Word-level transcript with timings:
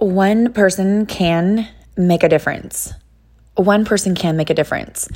one 0.00 0.54
person 0.54 1.04
can 1.04 1.68
make 1.94 2.22
a 2.22 2.28
difference. 2.28 2.92
One 3.54 3.84
person 3.84 4.14
can 4.14 4.34
make 4.34 4.48
a 4.48 4.54
difference. 4.54 5.08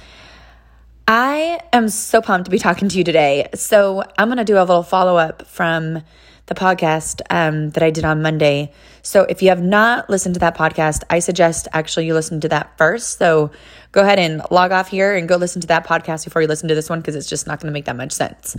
I 1.08 1.60
am 1.72 1.89
so 1.89 2.21
pumped 2.21 2.44
to 2.44 2.50
be 2.50 2.58
talking 2.58 2.91
to 2.91 2.99
you 2.99 3.05
today. 3.05 3.49
So, 3.55 4.02
I'm 4.18 4.28
going 4.28 4.36
to 4.39 4.44
do 4.44 4.58
a 4.58 4.60
little 4.60 4.83
follow 4.83 5.17
up 5.17 5.47
from 5.47 6.02
the 6.47 6.55
podcast 6.55 7.23
um, 7.31 7.70
that 7.70 7.83
I 7.83 7.91
did 7.91 8.05
on 8.05 8.20
Monday. 8.20 8.73
So, 9.02 9.23
if 9.23 9.41
you 9.43 9.48
have 9.48 9.62
not 9.62 10.11
listened 10.11 10.34
to 10.34 10.41
that 10.41 10.55
podcast, 10.55 11.03
I 11.09 11.21
suggest 11.21 11.66
actually 11.73 12.05
you 12.07 12.12
listen 12.12 12.41
to 12.43 12.48
that 12.48 12.77
first. 12.77 13.19
So, 13.19 13.53
go 13.93 14.03
ahead 14.03 14.19
and 14.19 14.43
log 14.51 14.71
off 14.71 14.89
here 14.89 15.16
and 15.16 15.27
go 15.27 15.37
listen 15.37 15.62
to 15.62 15.69
that 15.69 15.87
podcast 15.87 16.25
before 16.25 16.43
you 16.43 16.48
listen 16.48 16.69
to 16.69 16.75
this 16.75 16.91
one 16.91 17.01
because 17.01 17.16
it's 17.16 17.29
just 17.29 17.46
not 17.46 17.59
going 17.59 17.69
to 17.69 17.73
make 17.73 17.87
that 17.87 17.96
much 17.96 18.12
sense. 18.12 18.55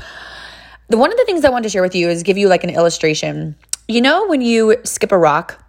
The, 0.87 0.97
one 0.97 1.11
of 1.11 1.17
the 1.17 1.25
things 1.25 1.45
I 1.45 1.49
want 1.49 1.63
to 1.63 1.69
share 1.69 1.83
with 1.83 1.93
you 1.93 2.09
is 2.09 2.23
give 2.23 2.37
you 2.37 2.47
like 2.47 2.63
an 2.63 2.71
illustration. 2.71 3.55
You 3.87 4.01
know, 4.01 4.27
when 4.27 4.41
you 4.41 4.77
skip 4.83 5.11
a 5.11 5.17
rock, 5.17 5.63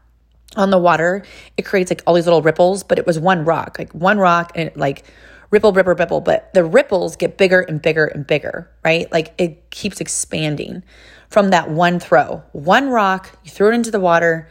on 0.57 0.71
the 0.71 0.79
water, 0.79 1.25
it 1.57 1.63
creates 1.63 1.91
like 1.91 2.03
all 2.07 2.15
these 2.15 2.27
little 2.27 2.43
ripples, 2.43 2.83
but 2.83 2.99
it 2.99 3.07
was 3.07 3.19
one 3.19 3.45
rock, 3.45 3.77
like 3.79 3.93
one 3.93 4.19
rock, 4.19 4.53
and 4.55 4.69
it 4.69 4.77
like 4.77 5.05
ripple, 5.51 5.73
ripple, 5.73 5.95
ripple. 5.95 6.21
But 6.21 6.53
the 6.55 6.65
ripples 6.65 7.17
get 7.17 7.37
bigger 7.37 7.61
and 7.61 7.81
bigger 7.81 8.07
and 8.07 8.27
bigger, 8.27 8.71
right? 8.85 9.11
Like 9.13 9.35
it 9.39 9.71
keeps 9.71 10.01
expanding 10.01 10.83
from 11.29 11.51
that 11.51 11.71
one 11.71 12.01
throw. 12.01 12.43
One 12.53 12.89
rock, 12.89 13.39
you 13.45 13.51
throw 13.51 13.69
it 13.69 13.75
into 13.75 13.91
the 13.91 14.01
water, 14.01 14.49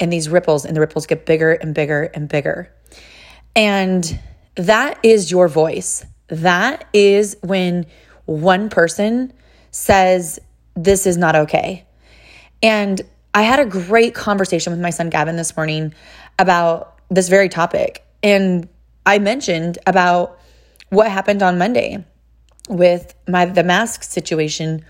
and 0.00 0.12
these 0.12 0.28
ripples, 0.28 0.64
and 0.64 0.76
the 0.76 0.80
ripples 0.80 1.06
get 1.06 1.26
bigger 1.26 1.52
and 1.52 1.74
bigger 1.74 2.04
and 2.14 2.28
bigger. 2.28 2.72
And 3.56 4.20
that 4.54 4.98
is 5.02 5.30
your 5.30 5.48
voice. 5.48 6.04
That 6.28 6.84
is 6.92 7.36
when 7.42 7.86
one 8.26 8.68
person 8.68 9.32
says, 9.70 10.38
This 10.74 11.06
is 11.06 11.16
not 11.16 11.34
okay. 11.34 11.84
And 12.62 13.00
I 13.38 13.42
had 13.42 13.60
a 13.60 13.64
great 13.64 14.16
conversation 14.16 14.72
with 14.72 14.80
my 14.80 14.90
son 14.90 15.10
Gavin 15.10 15.36
this 15.36 15.56
morning 15.56 15.94
about 16.40 16.98
this 17.08 17.28
very 17.28 17.48
topic. 17.48 18.04
And 18.20 18.68
I 19.06 19.20
mentioned 19.20 19.78
about 19.86 20.40
what 20.88 21.08
happened 21.08 21.40
on 21.40 21.56
Monday 21.56 22.04
with 22.68 23.14
my 23.28 23.44
the 23.44 23.62
mask 23.62 24.02
situation 24.02 24.84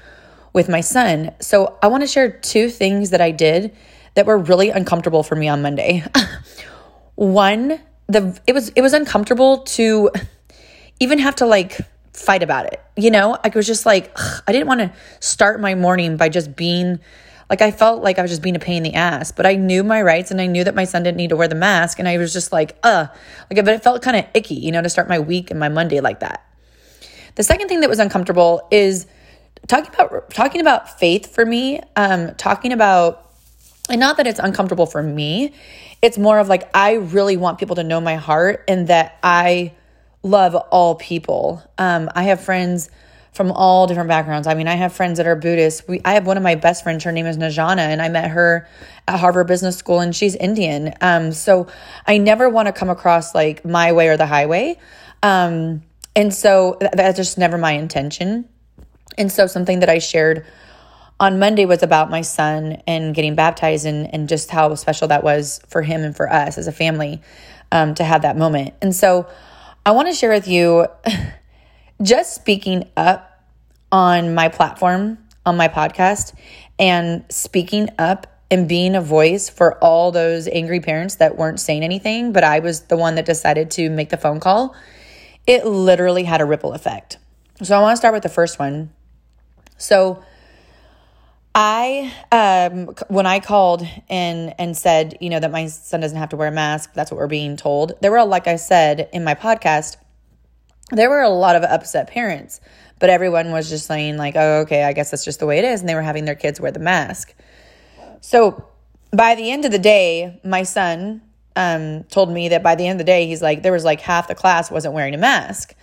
with 0.55 0.67
my 0.71 0.81
son. 0.81 1.35
So 1.43 1.77
I 1.83 1.89
want 1.89 2.05
to 2.05 2.07
share 2.07 2.31
two 2.31 2.71
things 2.71 3.11
that 3.11 3.21
I 3.21 3.33
did 3.33 3.77
that 4.15 4.25
were 4.25 4.39
really 4.39 4.71
uncomfortable 4.71 5.23
for 5.23 5.37
me 5.37 5.47
on 5.49 5.61
Monday. 5.61 6.03
One, 7.17 7.79
the 8.07 8.41
it 8.47 8.55
was 8.55 8.71
it 8.71 8.81
was 8.81 8.95
uncomfortable 8.95 9.59
to 9.77 10.11
even 11.01 11.19
have 11.19 11.37
to 11.37 11.45
like 11.45 11.77
fight 12.15 12.43
about 12.43 12.65
it. 12.65 12.83
You 12.97 13.11
know, 13.11 13.37
I 13.45 13.51
was 13.55 13.67
just 13.67 13.85
like 13.85 14.11
ugh, 14.17 14.43
I 14.47 14.53
didn't 14.53 14.69
want 14.69 14.81
to 14.81 14.93
start 15.21 15.61
my 15.61 15.75
morning 15.75 16.17
by 16.17 16.31
just 16.31 16.57
being 16.57 17.01
like 17.51 17.63
I 17.63 17.71
felt 17.71 18.03
like 18.03 18.19
I 18.19 18.23
was 18.23 18.31
just 18.31 18.43
being 18.43 18.57
a 18.57 18.61
pain 18.61 18.79
in 18.79 18.83
the 18.93 18.95
ass, 18.95 19.33
but 19.33 19.47
I 19.47 19.55
knew 19.55 19.83
my 19.83 20.03
rights 20.03 20.31
and 20.31 20.41
I 20.41 20.47
knew 20.47 20.65
that 20.65 20.75
my 20.75 20.85
son 20.85 21.03
didn't 21.03 21.17
need 21.17 21.31
to 21.31 21.37
wear 21.37 21.49
the 21.49 21.55
mask. 21.55 21.99
And 21.99 22.07
I 22.07 22.19
was 22.19 22.33
just 22.33 22.53
like, 22.53 22.77
uh, 22.83 23.07
like, 23.51 23.65
but 23.65 23.75
it 23.75 23.83
felt 23.83 24.03
kind 24.03 24.17
of 24.17 24.27
icky, 24.35 24.55
you 24.55 24.71
know, 24.71 24.83
to 24.83 24.91
start 24.91 25.09
my 25.09 25.19
week 25.19 25.51
and 25.51 25.59
my 25.59 25.69
Monday 25.69 26.01
like 26.01 26.21
that. 26.21 26.45
The 27.37 27.43
second 27.43 27.69
thing 27.69 27.81
that 27.81 27.89
was 27.89 28.01
uncomfortable 28.01 28.67
is 28.71 29.07
talking 29.67 29.93
about 29.95 30.31
talking 30.31 30.61
about 30.61 30.99
faith 30.99 31.35
for 31.35 31.47
me, 31.47 31.81
um, 31.97 32.35
talking 32.35 32.73
about, 32.73 33.31
and 33.89 34.01
not 34.01 34.19
that 34.19 34.27
it's 34.27 34.41
uncomfortable 34.41 34.87
for 34.87 35.03
me, 35.03 35.55
it's 36.03 36.19
more 36.19 36.39
of 36.39 36.49
like 36.49 36.69
I 36.75 36.95
really 36.95 37.37
want 37.37 37.59
people 37.59 37.77
to 37.77 37.85
know 37.85 38.01
my 38.01 38.17
heart 38.17 38.65
and 38.69 38.89
that 38.89 39.19
I 39.23 39.73
love 40.23 40.55
all 40.55 40.97
people. 40.97 41.63
Um, 41.79 42.11
I 42.15 42.25
have 42.25 42.41
friends 42.41 42.91
from 43.33 43.53
all 43.53 43.87
different 43.87 44.09
backgrounds. 44.09 44.47
I 44.47 44.55
mean, 44.55 44.69
I 44.69 44.75
have 44.75 44.93
friends 44.93 45.19
that 45.19 45.27
are 45.27 45.37
Buddhist. 45.37 45.89
We, 45.89 46.01
I 46.05 46.15
have 46.15 46.27
one 46.27 46.37
of 46.37 46.43
my 46.43 46.55
best 46.55 46.83
friends. 46.83 47.05
Her 47.05 47.13
name 47.13 47.27
is 47.27 47.37
Najana, 47.37 47.79
and 47.79 48.03
I 48.03 48.09
met 48.09 48.31
her 48.31 48.69
at 49.07 49.21
Harvard 49.21 49.47
Business 49.47 49.77
School, 49.77 50.01
and 50.01 50.15
she's 50.15 50.35
Indian. 50.35 50.95
Um, 51.01 51.33
so 51.33 51.67
I 52.07 52.19
never 52.19 52.49
want 52.49 52.67
to 52.67 52.73
come 52.73 52.91
across 52.91 53.35
like 53.35 53.65
my 53.65 53.93
way 53.93 54.09
or 54.09 54.17
the 54.17 54.27
highway. 54.27 54.79
Um, 55.23 55.83
and 56.17 56.35
so 56.35 56.77
that, 56.81 56.97
that's 56.97 57.17
just 57.17 57.39
never 57.39 57.59
my 57.59 57.73
intention. 57.73 58.49
And 59.17 59.31
so 59.31 59.47
something 59.47 59.81
that 59.81 59.89
I 59.89 59.99
shared 59.99 60.45
on 61.21 61.39
Monday 61.39 61.65
was 61.65 61.83
about 61.83 62.11
my 62.11 62.21
son 62.21 62.81
and 62.87 63.15
getting 63.15 63.35
baptized 63.35 63.87
and, 63.87 64.13
and 64.15 64.29
just 64.29 64.51
how 64.51 64.75
special 64.75 65.09
that 65.09 65.25
was 65.25 65.61
for 65.69 65.83
him 65.83 66.03
and 66.03 66.17
for 66.17 66.33
us 66.33 66.59
as 66.59 66.67
a 66.67 66.73
family 66.73 67.21
um, 67.73 67.95
to 67.95 68.05
have 68.05 68.23
that 68.23 68.37
moment. 68.37 68.75
And 68.81 68.95
so 68.95 69.29
I 69.85 69.91
want 69.91 70.09
to 70.09 70.15
share 70.15 70.31
with 70.31 70.47
you 70.47 70.87
just 72.03 72.35
speaking 72.35 72.89
up 72.97 73.45
on 73.91 74.35
my 74.35 74.49
platform, 74.49 75.19
on 75.45 75.57
my 75.57 75.69
podcast, 75.69 76.35
and 76.79 77.25
speaking 77.29 77.89
up 77.99 78.27
and 78.51 78.69
being 78.69 78.95
a 78.95 79.01
voice 79.01 79.49
for 79.49 79.79
all 79.79 80.11
those 80.11 80.49
angry 80.49 80.81
parents 80.81 81.17
that 81.17 81.37
weren't 81.37 81.61
saying 81.61 81.83
anything, 81.83 82.33
but 82.33 82.45
I 82.45 82.61
was 82.61 82.83
the 82.83 82.97
one 82.97 83.17
that 83.17 83.27
decided 83.27 83.71
to 83.73 83.91
make 83.91 84.09
the 84.09 84.17
phone 84.17 84.41
call, 84.41 84.75
it 85.47 85.67
literally 85.67 86.25
had 86.25 86.41
a 86.41 86.45
ripple 86.45 86.73
effect. 86.73 87.19
So 87.63 87.77
I 87.77 87.81
want 87.81 87.93
to 87.93 87.97
start 87.97 88.15
with 88.15 88.23
the 88.23 88.29
first 88.29 88.59
one. 88.59 88.91
So 89.77 90.23
I 91.55 92.13
um 92.31 92.95
when 93.09 93.27
I 93.27 93.41
called 93.41 93.87
and 94.09 94.55
and 94.59 94.77
said, 94.77 95.19
you 95.21 95.29
know, 95.31 95.41
that 95.41 95.51
my 95.51 95.67
son 95.67 96.01
doesn't 96.01 96.17
have 96.17 96.29
to 96.31 96.37
wear 96.37 96.49
a 96.49 96.53
mask, 96.53 96.95
that's 96.95 97.11
what 97.11 97.19
we're 97.19 97.27
being 97.27 97.57
told. 97.57 97.93
There 98.01 98.11
were 98.11 98.25
like 98.25 98.47
I 98.47 98.57
said 98.57 99.09
in 99.13 99.25
my 99.25 99.35
podcast, 99.35 99.97
there 100.91 101.11
were 101.11 101.23
a 101.23 101.29
lot 101.29 101.57
of 101.57 101.63
upset 101.63 102.09
parents 102.09 102.61
but 102.99 103.11
everyone 103.11 103.53
was 103.53 103.69
just 103.69 103.87
saying, 103.87 104.17
like, 104.17 104.35
oh, 104.37 104.61
okay, 104.61 104.85
I 104.85 104.93
guess 104.93 105.11
that's 105.11 105.25
just 105.25 105.41
the 105.41 105.47
way 105.47 105.59
it 105.59 105.65
is. 105.65 105.81
And 105.81 105.89
they 105.89 105.95
were 105.95 106.03
having 106.03 106.25
their 106.25 106.35
kids 106.35 106.61
wear 106.61 106.73
the 106.73 106.81
mask. 106.81 107.35
So 108.21 108.67
by 109.13 109.35
the 109.35 109.51
end 109.51 109.65
of 109.65 109.73
the 109.73 109.79
day, 109.79 110.41
my 110.45 110.65
son 110.65 111.23
um, 111.55 112.05
told 112.05 112.31
me 112.31 112.49
that 112.51 112.63
by 112.63 112.75
the 112.75 112.87
end 112.87 113.01
of 113.01 113.07
the 113.07 113.11
day, 113.11 113.27
he's 113.27 113.43
like, 113.43 113.63
there 113.63 113.73
was 113.73 113.85
like 113.85 114.01
half 114.01 114.29
the 114.29 114.35
class 114.35 114.71
wasn't 114.71 114.95
wearing 114.95 115.15
a 115.15 115.19
mask. 115.19 115.75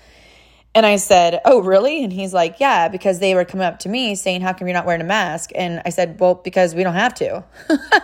And 0.74 0.86
I 0.86 0.98
said, 0.98 1.40
Oh, 1.46 1.62
really? 1.62 2.04
And 2.04 2.12
he's 2.12 2.34
like, 2.34 2.60
Yeah, 2.60 2.90
because 2.90 3.20
they 3.20 3.34
were 3.34 3.46
coming 3.46 3.66
up 3.66 3.80
to 3.80 3.90
me 3.90 4.14
saying, 4.16 4.42
How 4.42 4.52
come 4.52 4.68
you're 4.68 4.74
not 4.74 4.86
wearing 4.86 5.00
a 5.00 5.06
mask? 5.06 5.52
And 5.56 5.82
I 5.86 5.90
said, 5.90 6.20
Well, 6.20 6.36
because 6.36 6.76
we 6.76 6.84
don't 6.84 6.96
have 6.96 7.14
to. 7.16 7.46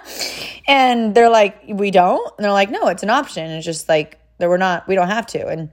and 0.70 1.14
they're 1.14 1.30
like, 1.30 1.62
We 1.68 1.92
don't? 1.92 2.34
And 2.38 2.46
they're 2.46 2.54
like, 2.54 2.72
No, 2.72 2.88
it's 2.88 3.04
an 3.04 3.10
option. 3.10 3.52
It's 3.52 3.66
just 3.66 3.90
like, 3.90 4.20
that 4.38 4.48
we're 4.48 4.56
not, 4.56 4.88
we 4.88 4.96
don't 4.96 5.10
have 5.10 5.28
to. 5.28 5.48
And 5.48 5.70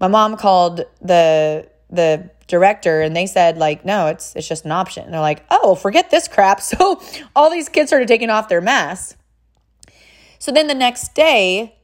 my 0.00 0.08
mom 0.08 0.36
called 0.36 0.84
the 1.00 1.68
the 1.90 2.30
director 2.46 3.00
and 3.00 3.16
they 3.16 3.26
said 3.26 3.56
like 3.56 3.84
no 3.84 4.08
it's 4.08 4.34
it's 4.36 4.48
just 4.48 4.64
an 4.64 4.72
option. 4.72 5.04
And 5.04 5.14
they're 5.14 5.20
like 5.20 5.44
oh 5.50 5.74
forget 5.74 6.10
this 6.10 6.28
crap. 6.28 6.60
So 6.60 7.00
all 7.34 7.50
these 7.50 7.68
kids 7.68 7.90
started 7.90 8.08
taking 8.08 8.30
off 8.30 8.48
their 8.48 8.60
masks. 8.60 9.16
So 10.38 10.52
then 10.52 10.66
the 10.66 10.74
next 10.74 11.14
day 11.14 11.76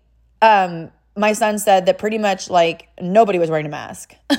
um 0.43 0.91
my 1.17 1.33
son 1.33 1.59
said 1.59 1.87
that 1.87 1.99
pretty 1.99 2.19
much 2.19 2.51
like 2.51 2.89
nobody 3.01 3.39
was 3.39 3.51
wearing 3.51 3.67
a 3.67 3.71
mask. 3.71 4.15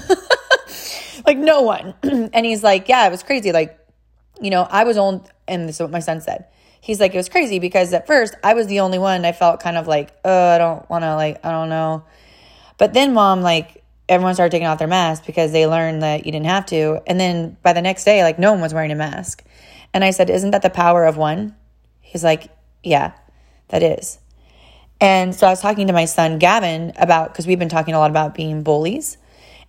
Like 1.25 1.37
no 1.37 1.61
one. 1.61 1.93
And 2.33 2.45
he's 2.45 2.63
like 2.63 2.87
yeah 2.87 3.07
it 3.07 3.11
was 3.11 3.23
crazy. 3.23 3.51
Like 3.51 3.77
you 4.41 4.49
know 4.49 4.63
i 4.71 4.83
was 4.83 4.97
on 4.97 5.23
and 5.47 5.67
this 5.69 5.75
is 5.75 5.81
what 5.81 5.91
my 5.91 5.99
son 5.99 6.21
said. 6.21 6.45
He's 6.81 6.99
like 6.99 7.13
it 7.13 7.17
was 7.17 7.29
crazy 7.29 7.59
because 7.59 7.93
at 7.93 8.07
first 8.07 8.35
i 8.43 8.53
was 8.53 8.67
the 8.67 8.79
only 8.79 8.97
one. 8.97 9.23
I 9.25 9.31
felt 9.31 9.59
kind 9.61 9.77
of 9.77 9.87
like 9.87 10.11
oh 10.25 10.49
i 10.49 10.57
don't 10.57 10.89
want 10.89 11.03
to 11.03 11.15
like 11.15 11.45
i 11.45 11.51
don't 11.51 11.69
know 11.69 12.03
but 12.81 12.95
then 12.95 13.13
mom 13.13 13.43
like 13.43 13.83
everyone 14.09 14.33
started 14.33 14.49
taking 14.49 14.65
off 14.65 14.79
their 14.79 14.87
mask 14.87 15.27
because 15.27 15.51
they 15.51 15.67
learned 15.67 16.01
that 16.01 16.25
you 16.25 16.31
didn't 16.31 16.47
have 16.47 16.65
to. 16.65 16.99
And 17.05 17.19
then 17.19 17.55
by 17.61 17.73
the 17.73 17.81
next 17.83 18.05
day, 18.05 18.23
like 18.23 18.39
no 18.39 18.53
one 18.53 18.59
was 18.59 18.73
wearing 18.73 18.91
a 18.91 18.95
mask. 18.95 19.43
And 19.93 20.03
I 20.03 20.09
said, 20.09 20.31
Isn't 20.31 20.49
that 20.49 20.63
the 20.63 20.71
power 20.71 21.05
of 21.05 21.15
one? 21.15 21.55
He's 21.99 22.23
like, 22.23 22.47
Yeah, 22.81 23.11
that 23.67 23.83
is. 23.83 24.17
And 24.99 25.35
so 25.35 25.45
I 25.45 25.51
was 25.51 25.61
talking 25.61 25.85
to 25.85 25.93
my 25.93 26.05
son 26.05 26.39
Gavin 26.39 26.93
about 26.95 27.31
because 27.31 27.45
we've 27.45 27.59
been 27.59 27.69
talking 27.69 27.93
a 27.93 27.99
lot 27.99 28.09
about 28.09 28.33
being 28.33 28.63
bullies 28.63 29.19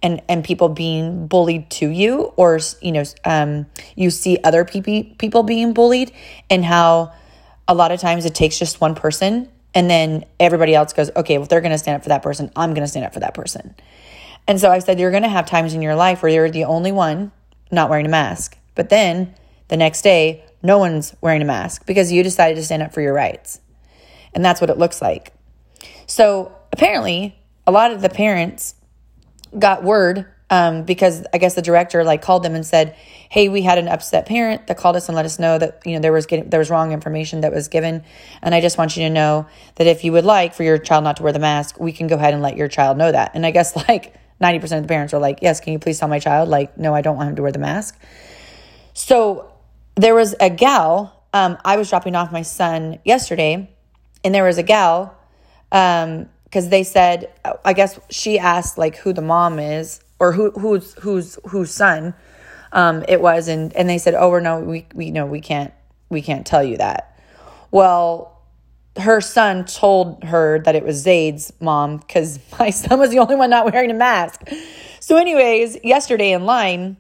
and 0.02 0.22
and 0.26 0.42
people 0.42 0.70
being 0.70 1.26
bullied 1.26 1.68
to 1.72 1.90
you 1.90 2.32
or 2.36 2.60
you 2.80 2.92
know 2.92 3.04
um, 3.26 3.66
you 3.94 4.08
see 4.08 4.38
other 4.42 4.64
people 4.64 5.04
people 5.18 5.42
being 5.42 5.74
bullied 5.74 6.12
and 6.48 6.64
how 6.64 7.12
a 7.68 7.74
lot 7.74 7.92
of 7.92 8.00
times 8.00 8.24
it 8.24 8.34
takes 8.34 8.58
just 8.58 8.80
one 8.80 8.94
person 8.94 9.50
and 9.74 9.90
then 9.90 10.24
everybody 10.38 10.74
else 10.74 10.92
goes 10.92 11.10
okay 11.16 11.38
well 11.38 11.46
they're 11.46 11.60
going 11.60 11.72
to 11.72 11.78
stand 11.78 11.96
up 11.96 12.02
for 12.02 12.08
that 12.10 12.22
person 12.22 12.50
I'm 12.56 12.74
going 12.74 12.84
to 12.84 12.88
stand 12.88 13.06
up 13.06 13.14
for 13.14 13.20
that 13.20 13.34
person 13.34 13.74
and 14.46 14.60
so 14.60 14.70
I 14.70 14.78
said, 14.80 14.98
You're 14.98 15.10
going 15.10 15.22
to 15.22 15.28
have 15.28 15.46
times 15.46 15.74
in 15.74 15.82
your 15.82 15.94
life 15.94 16.22
where 16.22 16.32
you're 16.32 16.50
the 16.50 16.64
only 16.64 16.92
one 16.92 17.32
not 17.70 17.88
wearing 17.88 18.06
a 18.06 18.10
mask. 18.10 18.58
But 18.74 18.90
then 18.90 19.34
the 19.68 19.76
next 19.76 20.02
day, 20.02 20.44
no 20.62 20.78
one's 20.78 21.14
wearing 21.20 21.42
a 21.42 21.46
mask 21.46 21.86
because 21.86 22.12
you 22.12 22.22
decided 22.22 22.56
to 22.56 22.62
stand 22.62 22.82
up 22.82 22.92
for 22.92 23.00
your 23.00 23.14
rights. 23.14 23.60
And 24.34 24.44
that's 24.44 24.60
what 24.60 24.70
it 24.70 24.78
looks 24.78 25.02
like. 25.02 25.32
So 26.06 26.56
apparently, 26.72 27.38
a 27.66 27.72
lot 27.72 27.92
of 27.92 28.02
the 28.02 28.08
parents 28.08 28.74
got 29.58 29.84
word 29.84 30.26
um, 30.52 30.82
because 30.82 31.24
I 31.32 31.38
guess 31.38 31.54
the 31.54 31.62
director 31.62 32.04
like 32.04 32.20
called 32.20 32.42
them 32.42 32.54
and 32.54 32.64
said, 32.64 32.94
"Hey, 33.30 33.48
we 33.48 33.62
had 33.62 33.78
an 33.78 33.88
upset 33.88 34.26
parent 34.26 34.66
that 34.66 34.76
called 34.76 34.96
us 34.96 35.08
and 35.08 35.16
let 35.16 35.24
us 35.24 35.38
know 35.38 35.56
that 35.56 35.80
you 35.86 35.94
know 35.94 36.00
there 36.00 36.12
was 36.12 36.26
getting, 36.26 36.50
there 36.50 36.60
was 36.60 36.68
wrong 36.68 36.92
information 36.92 37.40
that 37.40 37.54
was 37.54 37.68
given, 37.68 38.04
and 38.42 38.54
I 38.54 38.60
just 38.60 38.76
want 38.76 38.94
you 38.94 39.02
to 39.04 39.10
know 39.10 39.46
that 39.76 39.86
if 39.86 40.04
you 40.04 40.12
would 40.12 40.26
like 40.26 40.52
for 40.52 40.62
your 40.62 40.76
child 40.76 41.04
not 41.04 41.16
to 41.16 41.22
wear 41.22 41.32
the 41.32 41.38
mask, 41.38 41.80
we 41.80 41.90
can 41.90 42.06
go 42.06 42.16
ahead 42.16 42.34
and 42.34 42.42
let 42.42 42.58
your 42.58 42.68
child 42.68 42.98
know 42.98 43.10
that." 43.10 43.32
And 43.34 43.46
I 43.46 43.50
guess 43.50 43.74
like 43.88 44.14
90% 44.42 44.62
of 44.76 44.82
the 44.82 44.88
parents 44.88 45.14
are 45.14 45.20
like, 45.20 45.38
yes, 45.40 45.60
can 45.60 45.72
you 45.72 45.78
please 45.78 45.98
tell 45.98 46.08
my 46.08 46.18
child? 46.18 46.48
Like, 46.48 46.76
no, 46.76 46.94
I 46.94 47.00
don't 47.00 47.16
want 47.16 47.30
him 47.30 47.36
to 47.36 47.42
wear 47.42 47.52
the 47.52 47.60
mask. 47.60 47.98
So 48.92 49.52
there 49.94 50.14
was 50.14 50.34
a 50.40 50.50
gal, 50.50 51.24
um, 51.32 51.56
I 51.64 51.76
was 51.76 51.88
dropping 51.88 52.16
off 52.16 52.32
my 52.32 52.42
son 52.42 52.98
yesterday 53.04 53.70
and 54.24 54.34
there 54.34 54.44
was 54.44 54.58
a 54.58 54.62
gal, 54.64 55.16
um, 55.70 56.28
because 56.44 56.68
they 56.68 56.82
said, 56.82 57.32
I 57.64 57.72
guess 57.72 57.98
she 58.10 58.38
asked 58.38 58.76
like 58.76 58.96
who 58.96 59.14
the 59.14 59.22
mom 59.22 59.58
is 59.58 60.00
or 60.22 60.32
who 60.32 60.52
who's 60.52 60.94
who's 60.94 61.36
whose 61.48 61.72
son 61.72 62.14
um, 62.72 63.04
it 63.08 63.20
was, 63.20 63.48
and 63.48 63.74
and 63.74 63.90
they 63.90 63.98
said, 63.98 64.14
oh, 64.14 64.30
we're 64.30 64.40
no, 64.40 64.60
we 64.60 64.86
we 64.94 65.10
know 65.10 65.26
we 65.26 65.40
can't 65.40 65.74
we 66.08 66.22
can't 66.22 66.46
tell 66.46 66.62
you 66.62 66.76
that. 66.78 67.18
Well, 67.72 68.40
her 68.96 69.20
son 69.20 69.64
told 69.64 70.22
her 70.24 70.60
that 70.60 70.76
it 70.76 70.84
was 70.84 71.02
Zaid's 71.02 71.52
mom 71.60 71.96
because 71.96 72.38
my 72.58 72.70
son 72.70 73.00
was 73.00 73.10
the 73.10 73.18
only 73.18 73.34
one 73.34 73.50
not 73.50 73.70
wearing 73.70 73.90
a 73.90 73.94
mask. 73.94 74.42
So, 75.00 75.16
anyways, 75.16 75.78
yesterday 75.82 76.32
in 76.32 76.44
line, 76.46 76.96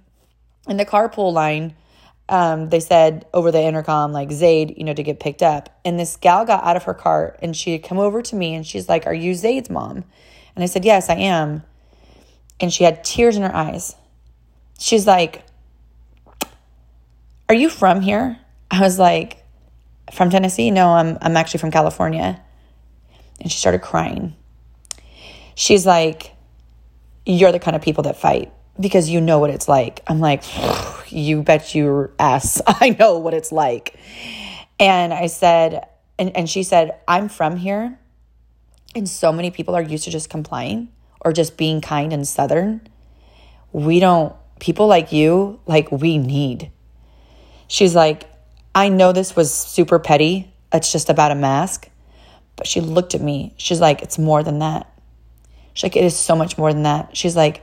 in 0.68 0.76
the 0.76 0.84
carpool 0.84 1.32
line, 1.32 1.76
um, 2.28 2.70
they 2.70 2.80
said 2.80 3.26
over 3.32 3.52
the 3.52 3.62
intercom, 3.62 4.12
like 4.12 4.32
Zaid, 4.32 4.74
you 4.76 4.82
know, 4.82 4.94
to 4.94 5.02
get 5.02 5.20
picked 5.20 5.42
up. 5.42 5.78
And 5.84 5.98
this 5.98 6.16
gal 6.16 6.44
got 6.44 6.64
out 6.64 6.76
of 6.76 6.84
her 6.84 6.94
car 6.94 7.36
and 7.40 7.56
she 7.56 7.70
had 7.70 7.84
come 7.84 7.98
over 7.98 8.20
to 8.22 8.34
me 8.34 8.54
and 8.54 8.66
she's 8.66 8.88
like, 8.88 9.06
Are 9.06 9.14
you 9.14 9.34
Zaid's 9.34 9.70
mom? 9.70 10.04
And 10.56 10.64
I 10.64 10.66
said, 10.66 10.84
Yes, 10.84 11.08
I 11.08 11.14
am. 11.14 11.62
And 12.62 12.72
she 12.72 12.84
had 12.84 13.02
tears 13.02 13.36
in 13.36 13.42
her 13.42 13.54
eyes. 13.54 13.96
She's 14.78 15.06
like, 15.06 15.44
Are 17.48 17.54
you 17.54 17.68
from 17.68 18.00
here? 18.00 18.38
I 18.70 18.80
was 18.80 18.98
like, 18.98 19.44
From 20.12 20.30
Tennessee? 20.30 20.70
No, 20.70 20.90
I'm, 20.90 21.18
I'm 21.20 21.36
actually 21.36 21.58
from 21.58 21.72
California. 21.72 22.40
And 23.40 23.50
she 23.50 23.58
started 23.58 23.82
crying. 23.82 24.36
She's 25.56 25.84
like, 25.84 26.34
You're 27.26 27.52
the 27.52 27.58
kind 27.58 27.74
of 27.74 27.82
people 27.82 28.04
that 28.04 28.16
fight 28.16 28.52
because 28.80 29.10
you 29.10 29.20
know 29.20 29.40
what 29.40 29.50
it's 29.50 29.68
like. 29.68 30.00
I'm 30.06 30.20
like, 30.20 30.44
you 31.12 31.42
bet 31.42 31.74
your 31.74 32.12
ass 32.18 32.62
I 32.66 32.96
know 32.98 33.18
what 33.18 33.34
it's 33.34 33.52
like. 33.52 33.98
And 34.78 35.12
I 35.12 35.26
said, 35.26 35.86
and, 36.18 36.34
and 36.36 36.48
she 36.48 36.62
said, 36.62 36.98
I'm 37.06 37.28
from 37.28 37.56
here. 37.56 37.98
And 38.94 39.08
so 39.08 39.32
many 39.32 39.50
people 39.50 39.74
are 39.74 39.82
used 39.82 40.04
to 40.04 40.10
just 40.10 40.30
complying 40.30 40.88
or 41.24 41.32
just 41.32 41.56
being 41.56 41.80
kind 41.80 42.12
and 42.12 42.26
southern. 42.26 42.86
We 43.72 44.00
don't, 44.00 44.34
people 44.60 44.86
like 44.86 45.12
you, 45.12 45.60
like 45.66 45.90
we 45.90 46.18
need. 46.18 46.70
She's 47.68 47.94
like, 47.94 48.28
I 48.74 48.88
know 48.88 49.12
this 49.12 49.34
was 49.34 49.52
super 49.52 49.98
petty. 49.98 50.52
It's 50.72 50.92
just 50.92 51.08
about 51.08 51.32
a 51.32 51.34
mask. 51.34 51.88
But 52.56 52.66
she 52.66 52.80
looked 52.80 53.14
at 53.14 53.20
me. 53.20 53.54
She's 53.56 53.80
like, 53.80 54.02
it's 54.02 54.18
more 54.18 54.42
than 54.42 54.58
that. 54.58 54.92
She's 55.74 55.84
like, 55.84 55.96
it 55.96 56.04
is 56.04 56.18
so 56.18 56.36
much 56.36 56.58
more 56.58 56.72
than 56.72 56.82
that. 56.82 57.16
She's 57.16 57.34
like, 57.34 57.62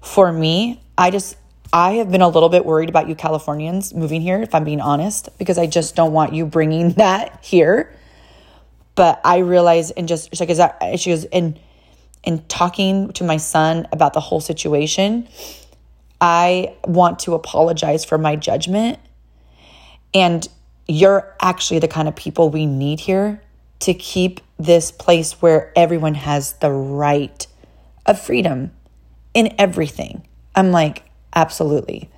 for 0.00 0.32
me, 0.32 0.82
I 0.96 1.10
just, 1.10 1.36
I 1.72 1.92
have 1.92 2.10
been 2.10 2.22
a 2.22 2.28
little 2.28 2.48
bit 2.48 2.64
worried 2.64 2.88
about 2.88 3.08
you 3.08 3.14
Californians 3.14 3.92
moving 3.92 4.22
here, 4.22 4.40
if 4.40 4.54
I'm 4.54 4.64
being 4.64 4.80
honest, 4.80 5.28
because 5.38 5.58
I 5.58 5.66
just 5.66 5.94
don't 5.94 6.12
want 6.12 6.32
you 6.32 6.46
bringing 6.46 6.92
that 6.94 7.44
here. 7.44 7.94
But 8.94 9.20
I 9.24 9.38
realize, 9.38 9.90
and 9.90 10.08
just, 10.08 10.30
she's 10.30 10.40
like, 10.40 10.50
is 10.50 10.58
that, 10.58 10.98
she 10.98 11.10
goes, 11.10 11.24
and, 11.26 11.58
and 12.24 12.46
talking 12.48 13.12
to 13.12 13.24
my 13.24 13.36
son 13.36 13.86
about 13.92 14.12
the 14.12 14.20
whole 14.20 14.40
situation, 14.40 15.28
I 16.20 16.76
want 16.84 17.20
to 17.20 17.34
apologize 17.34 18.04
for 18.04 18.18
my 18.18 18.36
judgment. 18.36 18.98
And 20.12 20.46
you're 20.86 21.34
actually 21.40 21.78
the 21.78 21.88
kind 21.88 22.08
of 22.08 22.16
people 22.16 22.50
we 22.50 22.66
need 22.66 23.00
here 23.00 23.42
to 23.80 23.94
keep 23.94 24.40
this 24.58 24.90
place 24.90 25.40
where 25.40 25.72
everyone 25.74 26.14
has 26.14 26.52
the 26.54 26.70
right 26.70 27.46
of 28.04 28.20
freedom 28.20 28.72
in 29.32 29.54
everything. 29.58 30.26
I'm 30.54 30.72
like, 30.72 31.04
absolutely. 31.34 32.10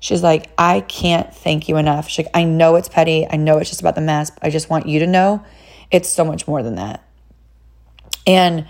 She's 0.00 0.22
like, 0.22 0.50
I 0.56 0.80
can't 0.80 1.34
thank 1.34 1.68
you 1.68 1.76
enough. 1.76 2.08
She's 2.08 2.26
like, 2.26 2.36
I 2.36 2.44
know 2.44 2.76
it's 2.76 2.88
petty. 2.88 3.26
I 3.28 3.36
know 3.36 3.58
it's 3.58 3.70
just 3.70 3.80
about 3.80 3.96
the 3.96 4.00
mask. 4.00 4.38
I 4.40 4.50
just 4.50 4.70
want 4.70 4.86
you 4.86 5.00
to 5.00 5.06
know 5.06 5.44
it's 5.90 6.08
so 6.08 6.24
much 6.24 6.46
more 6.46 6.62
than 6.62 6.76
that. 6.76 7.02
And 8.26 8.66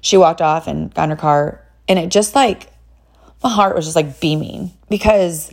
she 0.00 0.16
walked 0.16 0.40
off 0.40 0.66
and 0.66 0.92
got 0.94 1.04
in 1.04 1.10
her 1.10 1.16
car. 1.16 1.64
And 1.88 1.98
it 1.98 2.10
just 2.10 2.34
like, 2.34 2.70
my 3.42 3.50
heart 3.50 3.74
was 3.76 3.84
just 3.84 3.96
like 3.96 4.20
beaming 4.20 4.72
because 4.88 5.52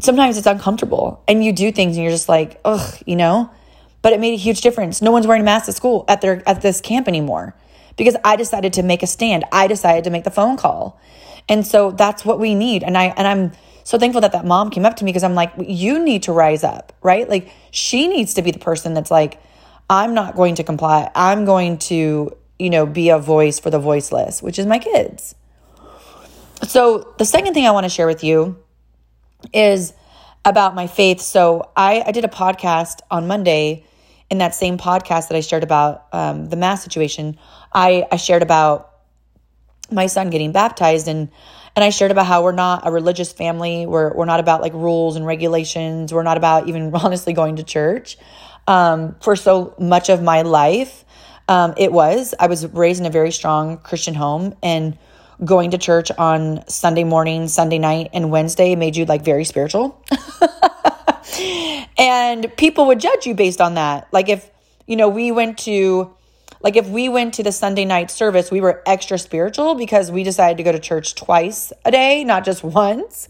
sometimes 0.00 0.36
it's 0.36 0.46
uncomfortable 0.46 1.22
and 1.28 1.44
you 1.44 1.52
do 1.52 1.72
things 1.72 1.96
and 1.96 2.04
you're 2.04 2.12
just 2.12 2.28
like, 2.28 2.60
ugh, 2.64 2.94
you 3.06 3.16
know? 3.16 3.50
But 4.02 4.12
it 4.12 4.20
made 4.20 4.34
a 4.34 4.38
huge 4.38 4.60
difference. 4.60 5.00
No 5.00 5.12
one's 5.12 5.26
wearing 5.26 5.42
a 5.42 5.44
mask 5.44 5.68
at 5.68 5.74
school 5.74 6.04
at 6.08 6.20
their 6.20 6.42
at 6.48 6.60
this 6.60 6.80
camp 6.80 7.06
anymore 7.06 7.54
because 7.96 8.16
I 8.24 8.34
decided 8.34 8.72
to 8.74 8.82
make 8.82 9.02
a 9.04 9.06
stand. 9.06 9.44
I 9.52 9.68
decided 9.68 10.04
to 10.04 10.10
make 10.10 10.24
the 10.24 10.30
phone 10.30 10.56
call. 10.56 11.00
And 11.48 11.64
so 11.64 11.92
that's 11.92 12.24
what 12.24 12.40
we 12.40 12.56
need. 12.56 12.82
And 12.82 12.98
I 12.98 13.06
and 13.16 13.28
I'm 13.28 13.52
so 13.84 13.98
thankful 13.98 14.20
that 14.22 14.32
that 14.32 14.44
mom 14.44 14.70
came 14.70 14.84
up 14.84 14.96
to 14.96 15.04
me 15.04 15.10
because 15.10 15.22
I'm 15.22 15.34
like 15.34 15.52
you 15.58 16.02
need 16.02 16.24
to 16.24 16.32
rise 16.32 16.64
up, 16.64 16.92
right? 17.00 17.28
Like 17.28 17.52
she 17.70 18.08
needs 18.08 18.34
to 18.34 18.42
be 18.42 18.50
the 18.50 18.58
person 18.58 18.94
that's 18.94 19.10
like 19.10 19.40
I'm 19.88 20.14
not 20.14 20.34
going 20.36 20.54
to 20.54 20.64
comply. 20.64 21.10
I'm 21.14 21.44
going 21.44 21.76
to, 21.78 22.34
you 22.62 22.70
know, 22.70 22.86
be 22.86 23.08
a 23.08 23.18
voice 23.18 23.58
for 23.58 23.70
the 23.70 23.78
voiceless, 23.78 24.42
which 24.42 24.58
is 24.58 24.66
my 24.66 24.78
kids. 24.78 25.34
So 26.68 27.12
the 27.18 27.24
second 27.24 27.54
thing 27.54 27.66
I 27.66 27.72
want 27.72 27.84
to 27.84 27.90
share 27.90 28.06
with 28.06 28.22
you 28.22 28.56
is 29.52 29.92
about 30.44 30.74
my 30.74 30.86
faith. 30.86 31.20
So 31.20 31.70
I, 31.76 32.02
I 32.06 32.12
did 32.12 32.24
a 32.24 32.28
podcast 32.28 33.00
on 33.10 33.26
Monday 33.26 33.84
in 34.30 34.38
that 34.38 34.54
same 34.54 34.78
podcast 34.78 35.28
that 35.28 35.34
I 35.34 35.40
shared 35.40 35.62
about 35.62 36.06
um, 36.12 36.48
the 36.48 36.56
mass 36.56 36.82
situation, 36.82 37.36
I, 37.74 38.06
I 38.10 38.16
shared 38.16 38.42
about 38.42 38.90
my 39.90 40.06
son 40.06 40.30
getting 40.30 40.52
baptized 40.52 41.06
and 41.06 41.28
and 41.74 41.82
I 41.84 41.90
shared 41.90 42.10
about 42.10 42.26
how 42.26 42.42
we're 42.42 42.52
not 42.52 42.86
a 42.86 42.90
religious 42.90 43.32
family. 43.32 43.86
We're 43.86 44.14
we're 44.14 44.24
not 44.24 44.40
about 44.40 44.62
like 44.62 44.72
rules 44.72 45.16
and 45.16 45.26
regulations. 45.26 46.14
We're 46.14 46.22
not 46.22 46.38
about 46.38 46.68
even 46.68 46.94
honestly 46.94 47.34
going 47.34 47.56
to 47.56 47.62
church. 47.62 48.16
Um, 48.66 49.16
for 49.20 49.36
so 49.36 49.74
much 49.78 50.08
of 50.08 50.22
my 50.22 50.42
life, 50.42 51.04
um, 51.52 51.74
it 51.76 51.92
was 51.92 52.34
I 52.40 52.46
was 52.46 52.66
raised 52.66 52.98
in 53.00 53.06
a 53.06 53.10
very 53.10 53.30
strong 53.30 53.76
Christian 53.76 54.14
home 54.14 54.56
and 54.62 54.96
going 55.44 55.72
to 55.72 55.78
church 55.78 56.10
on 56.16 56.66
Sunday 56.66 57.04
morning, 57.04 57.46
Sunday 57.46 57.78
night, 57.78 58.08
and 58.14 58.30
Wednesday 58.30 58.74
made 58.74 58.96
you 58.96 59.04
like 59.04 59.22
very 59.22 59.44
spiritual. 59.44 60.02
and 61.98 62.56
people 62.56 62.86
would 62.86 63.00
judge 63.00 63.26
you 63.26 63.34
based 63.34 63.60
on 63.60 63.74
that. 63.74 64.08
Like 64.12 64.30
if, 64.30 64.48
you 64.86 64.96
know, 64.96 65.10
we 65.10 65.30
went 65.30 65.58
to 65.58 66.14
like 66.62 66.76
if 66.76 66.88
we 66.88 67.10
went 67.10 67.34
to 67.34 67.42
the 67.42 67.52
Sunday 67.52 67.84
night 67.84 68.10
service, 68.10 68.50
we 68.50 68.62
were 68.62 68.82
extra 68.86 69.18
spiritual 69.18 69.74
because 69.74 70.10
we 70.10 70.22
decided 70.22 70.56
to 70.56 70.62
go 70.62 70.72
to 70.72 70.78
church 70.78 71.16
twice 71.16 71.70
a 71.84 71.90
day, 71.90 72.24
not 72.24 72.46
just 72.46 72.64
once. 72.64 73.28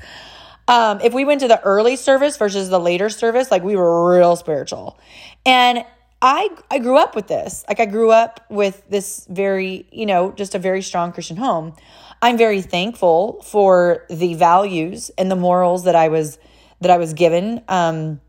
Um, 0.69 1.01
if 1.01 1.13
we 1.13 1.25
went 1.25 1.41
to 1.41 1.49
the 1.49 1.61
early 1.63 1.97
service 1.97 2.37
versus 2.37 2.69
the 2.69 2.79
later 2.79 3.11
service, 3.11 3.51
like 3.51 3.65
we 3.65 3.75
were 3.75 4.17
real 4.17 4.37
spiritual. 4.37 4.97
And 5.45 5.85
I 6.23 6.51
I 6.71 6.79
grew 6.79 6.97
up 6.97 7.17
with 7.17 7.27
this. 7.27 7.65
Like 7.69 7.81
I 7.81 7.87
grew 7.87 8.13
up 8.13 8.47
with 8.49 8.89
this 8.89 9.27
very, 9.29 9.87
you 9.91 10.07
know, 10.07 10.31
just 10.31 10.55
a 10.55 10.59
very 10.59 10.81
strong 10.81 11.13
Christian 11.13 11.37
home. 11.37 11.75
I'm 12.23 12.39
very 12.39 12.63
thankful 12.63 13.43
for 13.43 14.07
the 14.09 14.35
values 14.35 15.11
and 15.19 15.29
the 15.29 15.37
morals 15.37 15.85
that 15.85 15.97
I 15.97 16.09
was 16.09 16.39
that 16.81 16.93
I 16.93 16.97
was 16.97 17.13
given 17.15 17.63
um, 17.67 18.21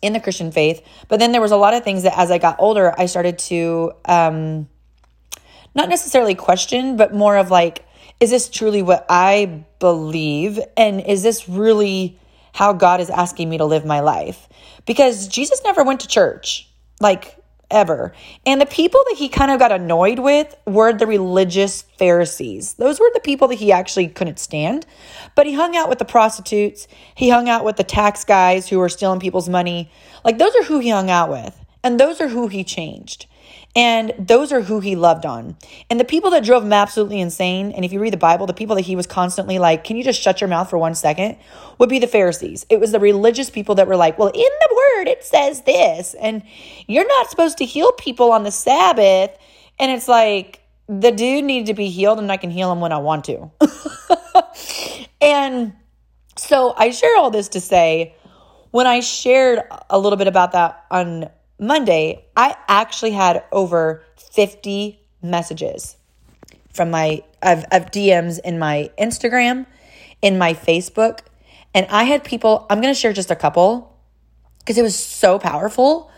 in 0.00 0.14
the 0.14 0.20
Christian 0.20 0.50
faith. 0.50 0.82
But 1.08 1.20
then 1.20 1.32
there 1.32 1.42
was 1.42 1.50
a 1.50 1.56
lot 1.56 1.74
of 1.74 1.84
things 1.84 2.04
that 2.04 2.18
as 2.18 2.30
I 2.30 2.38
got 2.38 2.56
older, 2.58 2.94
I 2.98 3.04
started 3.04 3.38
to 3.40 3.92
um, 4.06 4.68
not 5.74 5.90
necessarily 5.90 6.34
question, 6.34 6.96
but 6.96 7.12
more 7.14 7.36
of 7.36 7.50
like, 7.50 7.84
is 8.20 8.30
this 8.30 8.48
truly 8.48 8.80
what 8.80 9.04
I 9.10 9.64
believe? 9.80 10.58
And 10.78 11.02
is 11.02 11.22
this 11.22 11.46
really 11.46 12.18
how 12.52 12.72
God 12.72 13.00
is 13.00 13.10
asking 13.10 13.50
me 13.50 13.58
to 13.58 13.66
live 13.66 13.84
my 13.84 14.00
life? 14.00 14.48
Because 14.86 15.28
Jesus 15.28 15.60
never 15.64 15.84
went 15.84 16.00
to 16.00 16.08
church. 16.08 16.67
Like, 17.00 17.38
ever. 17.70 18.12
And 18.46 18.60
the 18.60 18.66
people 18.66 19.00
that 19.08 19.16
he 19.18 19.28
kind 19.28 19.50
of 19.50 19.58
got 19.58 19.72
annoyed 19.72 20.18
with 20.18 20.54
were 20.66 20.92
the 20.92 21.06
religious 21.06 21.82
Pharisees. 21.98 22.74
Those 22.74 22.98
were 22.98 23.10
the 23.12 23.20
people 23.20 23.48
that 23.48 23.56
he 23.56 23.72
actually 23.72 24.08
couldn't 24.08 24.38
stand. 24.38 24.86
But 25.34 25.46
he 25.46 25.54
hung 25.54 25.76
out 25.76 25.88
with 25.88 25.98
the 25.98 26.04
prostitutes, 26.04 26.88
he 27.14 27.28
hung 27.28 27.48
out 27.48 27.64
with 27.64 27.76
the 27.76 27.84
tax 27.84 28.24
guys 28.24 28.68
who 28.68 28.78
were 28.78 28.88
stealing 28.88 29.20
people's 29.20 29.48
money. 29.48 29.90
Like, 30.24 30.38
those 30.38 30.54
are 30.56 30.64
who 30.64 30.78
he 30.78 30.88
hung 30.90 31.10
out 31.10 31.30
with, 31.30 31.64
and 31.84 32.00
those 32.00 32.20
are 32.20 32.28
who 32.28 32.48
he 32.48 32.64
changed. 32.64 33.26
And 33.76 34.12
those 34.18 34.50
are 34.50 34.62
who 34.62 34.80
he 34.80 34.96
loved 34.96 35.24
on. 35.24 35.56
And 35.88 36.00
the 36.00 36.04
people 36.04 36.30
that 36.30 36.44
drove 36.44 36.64
him 36.64 36.72
absolutely 36.72 37.20
insane, 37.20 37.70
and 37.72 37.84
if 37.84 37.92
you 37.92 38.00
read 38.00 38.12
the 38.12 38.16
Bible, 38.16 38.46
the 38.46 38.54
people 38.54 38.74
that 38.76 38.82
he 38.82 38.96
was 38.96 39.06
constantly 39.06 39.58
like, 39.58 39.84
can 39.84 39.96
you 39.96 40.02
just 40.02 40.20
shut 40.20 40.40
your 40.40 40.48
mouth 40.48 40.68
for 40.68 40.78
one 40.78 40.94
second, 40.94 41.36
would 41.78 41.88
be 41.88 41.98
the 41.98 42.06
Pharisees. 42.06 42.66
It 42.70 42.80
was 42.80 42.92
the 42.92 43.00
religious 43.00 43.50
people 43.50 43.76
that 43.76 43.86
were 43.86 43.96
like, 43.96 44.18
well, 44.18 44.28
in 44.28 44.34
the 44.34 44.74
word, 44.96 45.08
it 45.08 45.22
says 45.24 45.62
this, 45.62 46.14
and 46.14 46.42
you're 46.86 47.06
not 47.06 47.30
supposed 47.30 47.58
to 47.58 47.64
heal 47.64 47.92
people 47.92 48.32
on 48.32 48.42
the 48.42 48.50
Sabbath. 48.50 49.36
And 49.78 49.92
it's 49.92 50.08
like, 50.08 50.60
the 50.88 51.12
dude 51.12 51.44
needed 51.44 51.66
to 51.66 51.74
be 51.74 51.90
healed, 51.90 52.18
and 52.18 52.32
I 52.32 52.36
can 52.36 52.50
heal 52.50 52.72
him 52.72 52.80
when 52.80 52.92
I 52.92 52.98
want 52.98 53.26
to. 53.26 53.50
and 55.20 55.74
so 56.36 56.74
I 56.76 56.90
share 56.90 57.16
all 57.16 57.30
this 57.30 57.48
to 57.50 57.60
say, 57.60 58.14
when 58.70 58.86
I 58.86 59.00
shared 59.00 59.60
a 59.90 59.98
little 59.98 60.16
bit 60.16 60.26
about 60.26 60.52
that 60.52 60.84
on 60.90 61.30
Monday, 61.58 62.24
I 62.36 62.56
actually 62.68 63.12
had 63.12 63.44
over 63.52 64.04
50 64.16 65.00
messages 65.22 65.96
from 66.72 66.90
my 66.90 67.22
of, 67.42 67.64
of 67.72 67.90
DMs 67.90 68.38
in 68.44 68.58
my 68.58 68.90
Instagram, 68.98 69.66
in 70.22 70.38
my 70.38 70.54
Facebook, 70.54 71.20
and 71.74 71.86
I 71.90 72.04
had 72.04 72.24
people, 72.24 72.66
I'm 72.70 72.80
going 72.80 72.92
to 72.92 72.98
share 72.98 73.12
just 73.12 73.30
a 73.30 73.36
couple 73.36 73.96
because 74.60 74.78
it 74.78 74.82
was 74.82 74.96
so 74.96 75.38
powerful. 75.38 76.10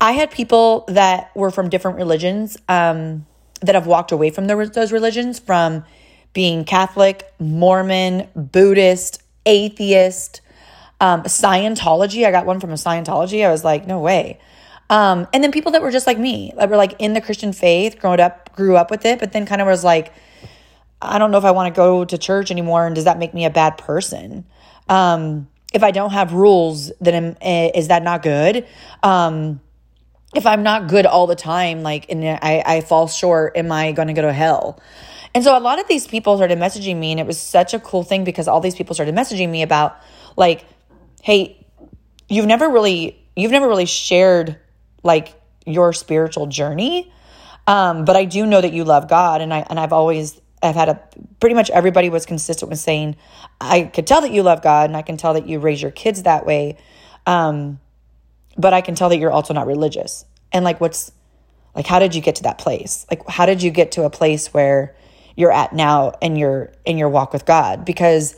I 0.00 0.12
had 0.12 0.30
people 0.30 0.84
that 0.88 1.34
were 1.34 1.50
from 1.50 1.68
different 1.68 1.96
religions 1.96 2.56
um, 2.68 3.26
that 3.60 3.74
have 3.74 3.86
walked 3.86 4.12
away 4.12 4.30
from 4.30 4.46
the, 4.46 4.70
those 4.72 4.92
religions, 4.92 5.38
from 5.38 5.84
being 6.32 6.64
Catholic, 6.64 7.32
Mormon, 7.38 8.28
Buddhist, 8.34 9.22
atheist, 9.46 10.40
um, 11.04 11.22
Scientology. 11.24 12.24
I 12.24 12.30
got 12.30 12.46
one 12.46 12.60
from 12.60 12.70
a 12.70 12.74
Scientology. 12.76 13.46
I 13.46 13.50
was 13.50 13.62
like, 13.62 13.86
no 13.86 14.00
way. 14.00 14.40
Um, 14.88 15.26
and 15.34 15.44
then 15.44 15.52
people 15.52 15.72
that 15.72 15.82
were 15.82 15.90
just 15.90 16.06
like 16.06 16.18
me, 16.18 16.52
that 16.56 16.70
were 16.70 16.78
like 16.78 16.94
in 16.98 17.12
the 17.12 17.20
Christian 17.20 17.52
faith, 17.52 17.98
growing 17.98 18.20
up, 18.20 18.54
grew 18.56 18.74
up 18.76 18.90
with 18.90 19.04
it, 19.04 19.20
but 19.20 19.32
then 19.32 19.44
kind 19.44 19.60
of 19.60 19.66
was 19.66 19.84
like, 19.84 20.14
I 21.02 21.18
don't 21.18 21.30
know 21.30 21.36
if 21.36 21.44
I 21.44 21.50
want 21.50 21.74
to 21.74 21.76
go 21.76 22.06
to 22.06 22.16
church 22.16 22.50
anymore, 22.50 22.86
and 22.86 22.94
does 22.94 23.04
that 23.04 23.18
make 23.18 23.34
me 23.34 23.44
a 23.44 23.50
bad 23.50 23.76
person? 23.76 24.46
Um, 24.88 25.48
if 25.74 25.82
I 25.82 25.90
don't 25.90 26.12
have 26.12 26.32
rules, 26.32 26.90
then 27.00 27.36
eh, 27.42 27.70
is 27.74 27.88
that 27.88 28.02
not 28.02 28.22
good? 28.22 28.66
Um, 29.02 29.60
if 30.34 30.46
I'm 30.46 30.62
not 30.62 30.88
good 30.88 31.04
all 31.04 31.26
the 31.26 31.36
time, 31.36 31.82
like, 31.82 32.06
and 32.08 32.24
I, 32.24 32.62
I 32.64 32.80
fall 32.80 33.08
short, 33.08 33.58
am 33.58 33.70
I 33.70 33.92
going 33.92 34.08
to 34.08 34.14
go 34.14 34.22
to 34.22 34.32
hell? 34.32 34.80
And 35.34 35.44
so 35.44 35.56
a 35.56 35.60
lot 35.60 35.78
of 35.78 35.86
these 35.86 36.06
people 36.06 36.36
started 36.36 36.58
messaging 36.58 36.96
me, 36.96 37.10
and 37.10 37.20
it 37.20 37.26
was 37.26 37.38
such 37.38 37.74
a 37.74 37.78
cool 37.78 38.04
thing 38.04 38.24
because 38.24 38.48
all 38.48 38.60
these 38.60 38.74
people 38.74 38.94
started 38.94 39.14
messaging 39.14 39.50
me 39.50 39.60
about, 39.62 39.98
like, 40.36 40.64
hey, 41.24 41.66
you've 42.28 42.44
never 42.44 42.68
really, 42.68 43.18
you've 43.34 43.50
never 43.50 43.66
really 43.66 43.86
shared 43.86 44.58
like 45.02 45.40
your 45.64 45.94
spiritual 45.94 46.46
journey. 46.46 47.10
Um, 47.66 48.04
but 48.04 48.14
I 48.14 48.26
do 48.26 48.44
know 48.44 48.60
that 48.60 48.74
you 48.74 48.84
love 48.84 49.08
God, 49.08 49.40
and 49.40 49.52
I 49.52 49.64
and 49.70 49.80
I've 49.80 49.94
always 49.94 50.38
I've 50.62 50.74
had 50.74 50.90
a 50.90 51.00
pretty 51.40 51.54
much 51.54 51.70
everybody 51.70 52.10
was 52.10 52.26
consistent 52.26 52.68
with 52.68 52.78
saying 52.78 53.16
I 53.58 53.84
could 53.84 54.06
tell 54.06 54.20
that 54.20 54.32
you 54.32 54.42
love 54.42 54.62
God, 54.62 54.90
and 54.90 54.96
I 54.98 55.00
can 55.00 55.16
tell 55.16 55.32
that 55.32 55.48
you 55.48 55.60
raise 55.60 55.80
your 55.80 55.90
kids 55.90 56.24
that 56.24 56.44
way. 56.44 56.76
Um, 57.26 57.80
but 58.58 58.74
I 58.74 58.82
can 58.82 58.94
tell 58.94 59.08
that 59.08 59.16
you're 59.16 59.32
also 59.32 59.54
not 59.54 59.66
religious. 59.66 60.26
And 60.52 60.62
like, 60.62 60.78
what's 60.78 61.10
like, 61.74 61.86
how 61.86 62.00
did 62.00 62.14
you 62.14 62.20
get 62.20 62.36
to 62.36 62.42
that 62.42 62.58
place? 62.58 63.06
Like, 63.10 63.26
how 63.30 63.46
did 63.46 63.62
you 63.62 63.70
get 63.70 63.92
to 63.92 64.04
a 64.04 64.10
place 64.10 64.52
where 64.52 64.94
you're 65.36 65.50
at 65.50 65.72
now 65.72 66.12
in 66.20 66.36
your 66.36 66.74
in 66.84 66.98
your 66.98 67.08
walk 67.08 67.32
with 67.32 67.46
God? 67.46 67.86
Because 67.86 68.36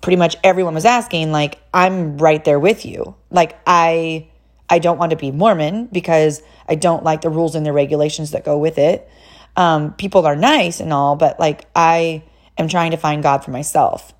pretty 0.00 0.16
much 0.16 0.36
everyone 0.44 0.74
was 0.74 0.84
asking, 0.84 1.32
like, 1.32 1.58
I'm 1.72 2.18
right 2.18 2.44
there 2.44 2.58
with 2.58 2.84
you. 2.86 3.16
Like, 3.30 3.58
I 3.66 4.28
I 4.70 4.78
don't 4.78 4.98
want 4.98 5.10
to 5.10 5.16
be 5.16 5.30
Mormon 5.30 5.86
because 5.86 6.42
I 6.68 6.74
don't 6.74 7.02
like 7.02 7.22
the 7.22 7.30
rules 7.30 7.54
and 7.54 7.64
the 7.64 7.72
regulations 7.72 8.32
that 8.32 8.44
go 8.44 8.58
with 8.58 8.78
it. 8.78 9.08
Um, 9.56 9.94
people 9.94 10.26
are 10.26 10.36
nice 10.36 10.80
and 10.80 10.92
all, 10.92 11.16
but 11.16 11.40
like 11.40 11.66
I 11.74 12.22
am 12.56 12.68
trying 12.68 12.90
to 12.90 12.96
find 12.96 13.22
God 13.22 13.44
for 13.44 13.50
myself. 13.50 14.12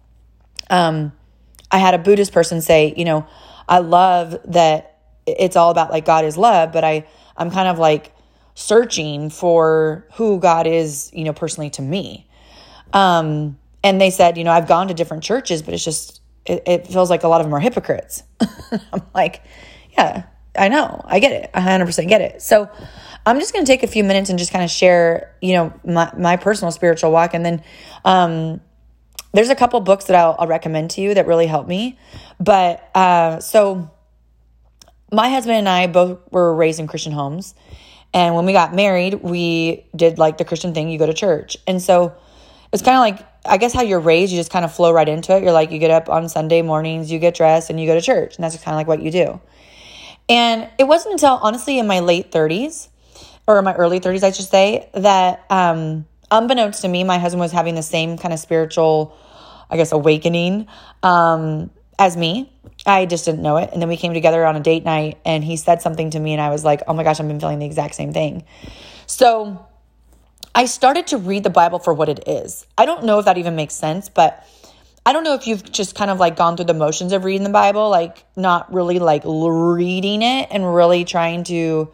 Um, 0.71 1.13
I 1.71 1.79
had 1.79 1.95
a 1.95 1.99
Buddhist 1.99 2.33
person 2.33 2.61
say, 2.63 2.95
you 2.97 3.05
know, 3.05 3.27
I 3.69 3.79
love 3.79 4.37
that 4.47 5.01
it's 5.27 5.57
all 5.57 5.71
about 5.71 5.91
like 5.91 6.07
God 6.07 6.25
is 6.25 6.37
love, 6.37 6.73
but 6.73 6.83
I 6.83 7.07
I'm 7.37 7.51
kind 7.51 7.69
of 7.69 7.79
like 7.79 8.15
searching 8.55 9.31
for 9.31 10.07
who 10.15 10.41
God 10.41 10.67
is, 10.67 11.11
you 11.13 11.25
know, 11.25 11.33
personally 11.33 11.71
to 11.71 11.83
me. 11.83 12.27
Um, 12.93 13.59
and 13.83 14.01
they 14.01 14.11
said, 14.11 14.37
you 14.37 14.45
know, 14.45 14.51
I've 14.51 14.69
gone 14.69 14.89
to 14.89 14.95
different 14.95 15.23
churches, 15.23 15.63
but 15.63 15.75
it's 15.75 15.85
just 15.85 16.21
it, 16.49 16.63
it 16.67 16.87
feels 16.87 17.11
like 17.11 17.23
a 17.23 17.29
lot 17.29 17.41
of 17.41 17.47
them 17.47 17.55
are 17.55 17.61
hypocrites. 17.61 18.23
I'm 18.93 19.03
like, 19.15 19.43
yeah, 19.97 20.25
I 20.57 20.69
know. 20.69 21.03
I 21.05 21.21
get 21.21 21.33
it. 21.33 21.51
I 21.55 21.61
100% 21.61 22.09
get 22.09 22.21
it. 22.21 22.43
So 22.43 22.71
I'm 23.27 23.39
just 23.39 23.53
going 23.53 23.65
to 23.65 23.71
take 23.71 23.83
a 23.83 23.87
few 23.87 24.03
minutes 24.03 24.31
and 24.31 24.39
just 24.39 24.53
kind 24.53 24.65
of 24.65 24.71
share, 24.71 25.37
you 25.41 25.53
know, 25.53 25.73
my, 25.85 26.11
my 26.17 26.37
personal 26.37 26.73
spiritual 26.73 27.13
walk. 27.13 27.35
And 27.35 27.45
then 27.45 27.63
um, 28.05 28.61
there's 29.33 29.51
a 29.51 29.55
couple 29.55 29.79
books 29.81 30.07
that 30.07 30.17
I'll, 30.17 30.37
I'll, 30.39 30.47
recommend 30.47 30.93
to 30.93 31.01
you 31.01 31.15
that 31.15 31.27
really 31.27 31.47
helped 31.47 31.69
me. 31.69 31.99
But 32.41 32.89
uh, 32.95 33.41
so 33.41 33.91
my 35.13 35.29
husband 35.29 35.59
and 35.59 35.69
I 35.69 35.87
both 35.87 36.21
were 36.31 36.55
raised 36.55 36.81
in 36.81 36.87
Christian 36.87 37.13
homes. 37.13 37.55
And 38.15 38.35
when 38.35 38.47
we 38.47 38.53
got 38.53 38.75
married, 38.75 39.15
we 39.15 39.87
did 39.95 40.19
like 40.19 40.39
the 40.39 40.45
Christian 40.45 40.73
thing 40.73 40.89
you 40.89 40.99
go 40.99 41.07
to 41.07 41.13
church. 41.13 41.59
And 41.67 41.83
so 41.83 42.15
it's 42.73 42.83
kind 42.83 42.97
of 42.97 43.01
like, 43.19 43.38
I 43.49 43.57
guess 43.57 43.73
how 43.73 43.83
you're 43.83 44.01
raised, 44.01 44.33
you 44.33 44.39
just 44.39 44.53
kind 44.53 44.65
of 44.65 44.75
flow 44.75 44.93
right 44.93 45.09
into 45.09 45.37
it. 45.37 45.43
You're 45.43 45.53
like, 45.53 45.71
you 45.71 45.79
get 45.79 45.91
up 45.91 46.09
on 46.09 46.29
Sunday 46.29 46.63
mornings, 46.63 47.11
you 47.11 47.19
get 47.19 47.35
dressed, 47.35 47.71
and 47.71 47.81
you 47.81 47.87
go 47.87 47.95
to 47.95 48.01
church. 48.01 48.37
And 48.37 48.45
that's 48.45 48.57
kind 48.59 48.75
of 48.75 48.77
like 48.77 48.87
what 48.87 49.03
you 49.03 49.11
do. 49.11 49.41
And 50.29 50.69
it 50.79 50.85
wasn't 50.85 51.15
until 51.15 51.39
honestly 51.43 51.79
in 51.79 51.87
my 51.87 52.01
late 52.01 52.31
30s, 52.31 52.89
or 53.47 53.63
my 53.63 53.75
early 53.75 53.99
30s, 53.99 54.23
I 54.23 54.31
should 54.31 54.47
say, 54.47 54.91
that 54.93 55.45
um, 55.49 56.07
unbeknownst 56.31 56.83
to 56.83 56.89
me, 56.89 57.03
my 57.05 57.19
husband 57.19 57.41
was 57.41 57.53
having 57.53 57.75
the 57.75 57.83
same 57.83 58.19
kind 58.19 58.35
of 58.35 58.41
spiritual, 58.41 59.17
I 59.71 59.77
guess, 59.79 59.93
awakening 59.93 60.67
um, 61.03 61.71
as 61.99 62.17
me. 62.17 62.53
I 62.85 63.07
just 63.07 63.25
didn't 63.25 63.43
know 63.43 63.57
it. 63.57 63.71
And 63.73 63.81
then 63.81 63.89
we 63.89 63.97
came 63.97 64.13
together 64.13 64.45
on 64.45 64.55
a 64.57 64.61
date 64.61 64.85
night 64.85 65.19
and 65.25 65.43
he 65.43 65.57
said 65.57 65.81
something 65.81 66.11
to 66.11 66.21
me, 66.21 66.33
and 66.33 66.43
I 66.43 66.51
was 66.51 66.65
like, 66.65 66.83
oh 66.87 66.93
my 66.93 67.05
gosh, 67.05 67.21
I've 67.21 67.29
been 67.29 67.41
feeling 67.41 67.59
the 67.59 67.67
exact 67.67 67.95
same 67.95 68.13
thing. 68.13 68.45
So 69.07 69.67
I 70.59 70.65
started 70.65 71.07
to 71.09 71.19
read 71.19 71.45
the 71.45 71.51
Bible 71.51 71.79
for 71.79 71.95
what 71.95 72.09
it 72.09 72.27
is. 72.27 72.67
I 72.77 72.85
don't 72.85 73.05
know 73.05 73.21
if 73.21 73.27
that 73.27 73.39
even 73.39 73.55
makes 73.55 73.75
sense, 73.75 74.09
but 74.09 74.45
I 75.07 75.13
don't 75.13 75.23
know 75.23 75.35
if 75.35 75.47
you've 75.47 75.71
just 75.71 75.95
kind 75.95 76.11
of 76.11 76.19
like 76.19 76.35
gone 76.35 76.57
through 76.57 76.67
the 76.67 76.75
motions 76.75 77.13
of 77.13 77.23
reading 77.23 77.45
the 77.45 77.51
Bible, 77.51 77.91
like 77.91 78.25
not 78.35 78.75
really 78.75 78.99
like 78.99 79.23
reading 79.25 80.21
it 80.21 80.49
and 80.51 80.75
really 80.75 81.05
trying 81.05 81.45
to 81.45 81.93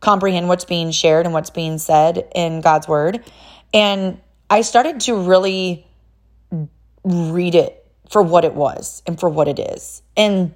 comprehend 0.00 0.48
what's 0.48 0.64
being 0.64 0.90
shared 0.90 1.26
and 1.26 1.32
what's 1.32 1.50
being 1.50 1.78
said 1.78 2.28
in 2.34 2.60
God's 2.60 2.88
word. 2.88 3.22
And 3.72 4.20
I 4.50 4.62
started 4.62 4.98
to 5.02 5.14
really 5.14 5.86
read 7.04 7.54
it 7.54 7.86
for 8.10 8.20
what 8.20 8.44
it 8.44 8.54
was 8.54 9.04
and 9.06 9.20
for 9.20 9.28
what 9.28 9.46
it 9.46 9.60
is. 9.60 10.02
And 10.16 10.54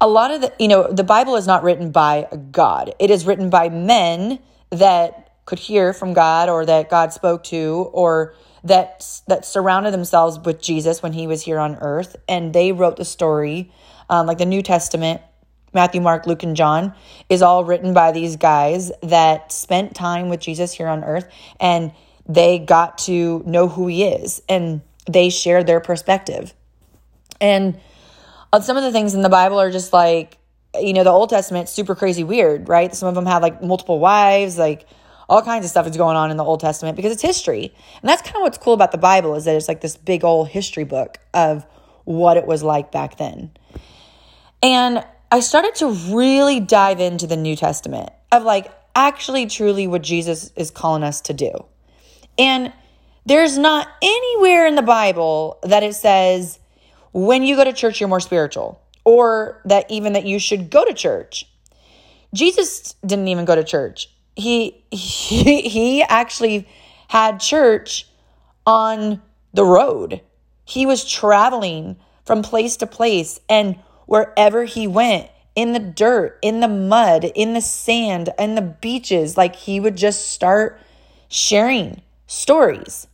a 0.00 0.08
lot 0.08 0.30
of 0.30 0.40
the, 0.40 0.52
you 0.58 0.68
know, 0.68 0.90
the 0.90 1.04
Bible 1.04 1.36
is 1.36 1.46
not 1.46 1.62
written 1.62 1.90
by 1.90 2.26
God, 2.50 2.94
it 2.98 3.10
is 3.10 3.26
written 3.26 3.50
by 3.50 3.68
men 3.68 4.38
that 4.70 5.31
could 5.44 5.58
hear 5.58 5.92
from 5.92 6.12
God 6.12 6.48
or 6.48 6.64
that 6.66 6.88
God 6.88 7.12
spoke 7.12 7.44
to 7.44 7.90
or 7.92 8.34
that 8.64 9.04
that 9.26 9.44
surrounded 9.44 9.92
themselves 9.92 10.38
with 10.38 10.62
Jesus 10.62 11.02
when 11.02 11.12
he 11.12 11.26
was 11.26 11.42
here 11.42 11.58
on 11.58 11.76
earth, 11.80 12.16
and 12.28 12.52
they 12.52 12.72
wrote 12.72 12.96
the 12.96 13.04
story, 13.04 13.72
um, 14.08 14.26
like 14.26 14.38
the 14.38 14.46
New 14.46 14.62
Testament. 14.62 15.20
Matthew, 15.74 16.02
Mark, 16.02 16.26
Luke, 16.26 16.42
and 16.42 16.54
John 16.54 16.94
is 17.30 17.40
all 17.40 17.64
written 17.64 17.94
by 17.94 18.12
these 18.12 18.36
guys 18.36 18.92
that 19.02 19.50
spent 19.50 19.94
time 19.94 20.28
with 20.28 20.38
Jesus 20.38 20.72
here 20.72 20.86
on 20.86 21.02
earth, 21.02 21.26
and 21.58 21.92
they 22.28 22.58
got 22.58 22.98
to 22.98 23.42
know 23.46 23.68
who 23.68 23.86
he 23.86 24.04
is, 24.04 24.42
and 24.48 24.82
they 25.10 25.30
shared 25.30 25.66
their 25.66 25.80
perspective. 25.80 26.52
And 27.40 27.80
uh, 28.52 28.60
some 28.60 28.76
of 28.76 28.82
the 28.82 28.92
things 28.92 29.14
in 29.14 29.22
the 29.22 29.30
Bible 29.30 29.58
are 29.58 29.70
just 29.70 29.92
like, 29.94 30.38
you 30.78 30.92
know, 30.92 31.04
the 31.04 31.10
Old 31.10 31.30
Testament 31.30 31.68
super 31.68 31.94
crazy 31.94 32.22
weird, 32.22 32.68
right? 32.68 32.94
Some 32.94 33.08
of 33.08 33.14
them 33.14 33.26
have 33.26 33.42
like 33.42 33.62
multiple 33.62 33.98
wives, 33.98 34.58
like 34.58 34.86
all 35.32 35.40
kinds 35.40 35.64
of 35.64 35.70
stuff 35.70 35.86
is 35.86 35.96
going 35.96 36.14
on 36.14 36.30
in 36.30 36.36
the 36.36 36.44
Old 36.44 36.60
Testament 36.60 36.94
because 36.94 37.10
it's 37.10 37.22
history. 37.22 37.74
And 38.02 38.08
that's 38.08 38.20
kind 38.20 38.36
of 38.36 38.42
what's 38.42 38.58
cool 38.58 38.74
about 38.74 38.92
the 38.92 38.98
Bible 38.98 39.34
is 39.34 39.46
that 39.46 39.56
it's 39.56 39.66
like 39.66 39.80
this 39.80 39.96
big 39.96 40.24
old 40.24 40.48
history 40.48 40.84
book 40.84 41.16
of 41.32 41.64
what 42.04 42.36
it 42.36 42.46
was 42.46 42.62
like 42.62 42.92
back 42.92 43.16
then. 43.16 43.50
And 44.62 45.02
I 45.30 45.40
started 45.40 45.74
to 45.76 45.88
really 46.14 46.60
dive 46.60 47.00
into 47.00 47.26
the 47.26 47.38
New 47.38 47.56
Testament 47.56 48.10
of 48.30 48.42
like 48.42 48.70
actually 48.94 49.46
truly 49.46 49.86
what 49.86 50.02
Jesus 50.02 50.52
is 50.54 50.70
calling 50.70 51.02
us 51.02 51.22
to 51.22 51.32
do. 51.32 51.50
And 52.36 52.70
there's 53.24 53.56
not 53.56 53.88
anywhere 54.02 54.66
in 54.66 54.74
the 54.74 54.82
Bible 54.82 55.60
that 55.62 55.82
it 55.82 55.94
says 55.94 56.58
when 57.12 57.42
you 57.42 57.56
go 57.56 57.64
to 57.64 57.72
church 57.72 58.00
you're 58.00 58.08
more 58.10 58.20
spiritual 58.20 58.82
or 59.04 59.62
that 59.64 59.90
even 59.90 60.12
that 60.12 60.26
you 60.26 60.38
should 60.38 60.68
go 60.68 60.84
to 60.84 60.92
church. 60.92 61.48
Jesus 62.34 62.96
didn't 63.06 63.28
even 63.28 63.46
go 63.46 63.54
to 63.54 63.64
church 63.64 64.10
he 64.36 64.84
he 64.90 65.62
he 65.62 66.02
actually 66.02 66.68
had 67.08 67.40
church 67.40 68.08
on 68.66 69.20
the 69.52 69.64
road. 69.64 70.20
He 70.64 70.86
was 70.86 71.04
traveling 71.04 71.96
from 72.24 72.42
place 72.42 72.76
to 72.78 72.86
place 72.86 73.40
and 73.48 73.76
wherever 74.06 74.64
he 74.64 74.86
went 74.86 75.28
in 75.54 75.72
the 75.72 75.78
dirt, 75.78 76.38
in 76.40 76.60
the 76.60 76.68
mud, 76.68 77.24
in 77.24 77.52
the 77.52 77.60
sand, 77.60 78.30
in 78.38 78.54
the 78.54 78.62
beaches, 78.62 79.36
like 79.36 79.54
he 79.54 79.80
would 79.80 79.96
just 79.96 80.30
start 80.30 80.80
sharing 81.28 82.00
stories. 82.26 83.06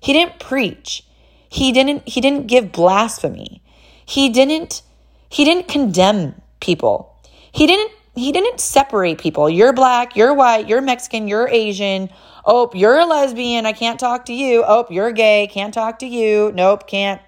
He 0.00 0.12
didn't 0.12 0.38
preach. 0.38 1.04
He 1.48 1.72
didn't 1.72 2.08
he 2.08 2.20
didn't 2.20 2.46
give 2.46 2.72
blasphemy. 2.72 3.62
He 4.04 4.28
didn't 4.28 4.82
he 5.28 5.44
didn't 5.44 5.68
condemn 5.68 6.40
people. 6.60 7.16
He 7.52 7.66
didn't 7.66 7.92
he 8.14 8.32
didn't 8.32 8.60
separate 8.60 9.18
people. 9.18 9.48
You're 9.48 9.72
black, 9.72 10.16
you're 10.16 10.34
white, 10.34 10.68
you're 10.68 10.80
Mexican, 10.80 11.28
you're 11.28 11.48
Asian. 11.48 12.10
Oh, 12.44 12.70
you're 12.74 12.98
a 12.98 13.06
lesbian, 13.06 13.66
I 13.66 13.72
can't 13.72 14.00
talk 14.00 14.26
to 14.26 14.32
you. 14.32 14.64
Oh, 14.66 14.86
you're 14.90 15.12
gay, 15.12 15.48
can't 15.50 15.72
talk 15.72 16.00
to 16.00 16.06
you. 16.06 16.52
Nope, 16.54 16.86
can't. 16.86 17.20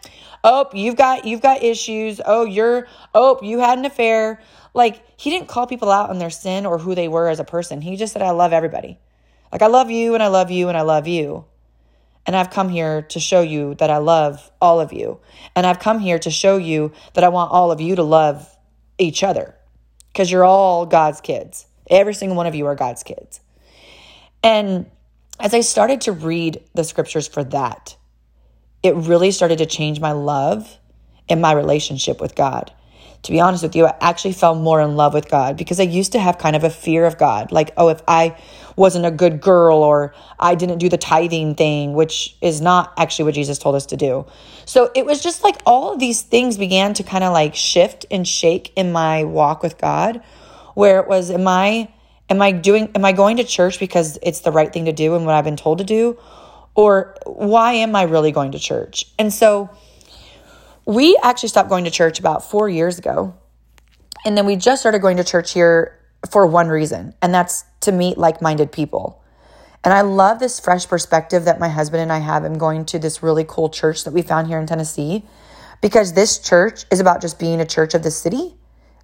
Oh, 0.45 0.69
you've 0.73 0.97
got 0.97 1.25
you've 1.25 1.41
got 1.41 1.62
issues. 1.62 2.21
Oh, 2.25 2.45
you're 2.45 2.89
oh, 3.15 3.39
you 3.43 3.61
had 3.61 3.79
an 3.79 3.85
affair. 3.85 4.41
Like 4.75 5.05
he 5.17 5.31
didn't 5.31 5.49
call 5.49 5.67
people 5.67 5.91
out 5.91 6.11
on 6.11 6.19
their 6.19 6.31
sin 6.31 6.67
or 6.67 6.79
who 6.79 6.95
they 6.95 7.07
were 7.07 7.29
as 7.29 7.39
a 7.39 7.45
person. 7.45 7.81
He 7.81 7.97
just 7.97 8.12
said 8.12 8.23
I 8.23 8.31
love 8.31 8.53
everybody. 8.53 8.99
Like 9.53 9.62
I 9.62 9.69
love 9.69 9.91
you 9.91 10.15
and 10.15 10.23
I 10.23 10.29
love 10.29 10.51
you 10.51 10.69
and 10.69 10.77
I 10.77 10.83
love 10.83 11.07
you. 11.07 11.45
And 12.27 12.35
I've 12.35 12.51
come 12.51 12.69
here 12.69 13.03
to 13.03 13.21
show 13.21 13.41
you 13.41 13.75
that 13.77 13.91
I 13.91 13.99
love 13.99 14.51
all 14.61 14.81
of 14.81 14.93
you. 14.93 15.21
And 15.55 15.67
I've 15.67 15.81
come 15.81 15.99
here 15.99 16.19
to 16.21 16.31
show 16.31 16.57
you 16.57 16.93
that 17.15 17.25
I 17.25 17.29
want 17.29 17.53
all 17.53 17.71
of 17.71 17.81
you 17.81 17.97
to 17.97 18.03
love 18.03 18.49
each 18.99 19.23
other 19.23 19.57
because 20.12 20.31
you're 20.31 20.45
all 20.45 20.87
God's 20.87 21.21
kids. 21.21 21.66
Every 21.88 22.14
single 22.14 22.37
one 22.37 22.47
of 22.47 22.54
you 22.54 22.66
are 22.66 22.75
God's 22.75 23.02
kids. 23.02 23.40
And 24.42 24.90
as 25.40 25.54
I 25.54 25.61
started 25.61 26.02
to 26.02 26.12
read 26.12 26.62
the 26.75 26.85
scriptures 26.85 27.26
for 27.26 27.45
that, 27.45 27.97
it 28.83 28.95
really 28.95 29.31
started 29.31 29.59
to 29.59 29.66
change 29.66 30.00
my 30.00 30.12
love 30.12 30.78
and 31.28 31.40
my 31.40 31.52
relationship 31.52 32.21
with 32.21 32.35
God. 32.35 32.73
To 33.23 33.33
be 33.33 33.40
honest 33.40 33.62
with 33.62 33.76
you, 33.76 33.87
I 33.87 33.97
actually 34.00 34.33
fell 34.33 34.57
more 34.57 34.81
in 34.81 34.97
love 34.97 35.14
with 35.14 35.28
God 35.28 35.57
because 35.57 35.78
I 35.78 35.85
used 35.85 36.12
to 36.12 36.19
have 36.19 36.38
kind 36.38 36.57
of 36.57 36.64
a 36.64 36.71
fear 36.71 37.07
of 37.07 37.19
God. 37.19 37.52
Like, 37.52 37.71
oh, 37.76 37.88
if 37.88 38.02
I 38.09 38.37
wasn't 38.76 39.07
a 39.07 39.11
good 39.11 39.41
girl 39.41 39.79
or 39.79 40.14
I 40.38 40.55
didn't 40.55 40.79
do 40.79 40.88
the 40.88 40.99
tithing 40.99 41.55
thing, 41.55 41.95
which 41.95 42.37
is 42.41 42.61
not 42.61 42.93
actually 42.97 43.26
what 43.26 43.35
Jesus 43.35 43.59
told 43.59 43.75
us 43.75 43.87
to 43.87 43.97
do. 43.97 44.26
So 44.64 44.91
it 44.95 45.05
was 45.05 45.23
just 45.23 45.45
like 45.45 45.61
all 45.67 45.93
of 45.93 45.99
these 45.99 46.23
things 46.23 46.57
began 46.57 46.95
to 46.95 47.02
kind 47.02 47.25
of 47.25 47.33
like 47.33 47.55
shift 47.55 48.07
and 48.11 48.26
shake 48.26 48.73
in 48.76 48.93
my 48.93 49.25
walk 49.25 49.62
with 49.62 49.79
God, 49.79 50.23
where 50.75 51.00
it 51.00 51.09
was, 51.09 51.31
am 51.31 51.47
I, 51.47 51.93
am 52.31 52.41
I 52.41 52.52
doing, 52.52 52.91
am 52.95 53.05
I 53.05 53.12
going 53.12 53.37
to 53.38 53.45
church 53.45 53.79
because 53.79 54.19
it's 54.23 54.41
the 54.41 54.52
right 54.52 54.73
thing 54.73 54.87
to 54.87 54.93
do 54.93 55.14
and 55.14 55.26
what 55.26 55.35
I've 55.35 55.45
been 55.45 55.57
told 55.57 55.79
to 55.79 55.85
do? 55.85 56.19
Or 56.75 57.17
why 57.26 57.75
am 57.75 57.95
I 57.95 58.05
really 58.05 58.33
going 58.33 58.52
to 58.52 58.59
church? 58.59 59.05
And 59.19 59.33
so 59.33 59.71
we 60.87 61.19
actually 61.23 61.50
stopped 61.50 61.69
going 61.69 61.85
to 61.85 61.91
church 61.91 62.19
about 62.19 62.49
four 62.49 62.69
years 62.69 62.99
ago. 62.99 63.35
And 64.25 64.38
then 64.38 64.47
we 64.47 64.57
just 64.57 64.81
started 64.81 65.00
going 65.00 65.17
to 65.19 65.25
church 65.25 65.52
here 65.52 65.99
for 66.31 66.47
one 66.47 66.69
reason, 66.69 67.14
and 67.23 67.35
that's 67.35 67.64
to 67.81 67.93
meet 67.93 68.19
like 68.19 68.41
minded 68.41 68.73
people. 68.73 69.23
And 69.85 69.93
I 69.93 70.02
love 70.02 70.38
this 70.38 70.61
fresh 70.61 70.87
perspective 70.87 71.45
that 71.45 71.59
my 71.59 71.69
husband 71.69 72.02
and 72.02 72.12
I 72.12 72.19
have 72.19 72.45
in 72.45 72.55
going 72.55 72.85
to 72.87 72.99
this 72.99 73.23
really 73.23 73.45
cool 73.47 73.69
church 73.69 74.05
that 74.05 74.12
we 74.12 74.23
found 74.23 74.47
here 74.47 74.61
in 74.61 74.67
Tennessee 74.67 75.25
because 75.81 76.12
this 76.12 76.38
church 76.38 76.85
is 76.93 77.00
about 77.00 77.21
just 77.21 77.38
being 77.38 77.61
a 77.61 77.67
church 77.67 77.95
of 77.95 78.05
the 78.05 78.11
city. 78.11 78.55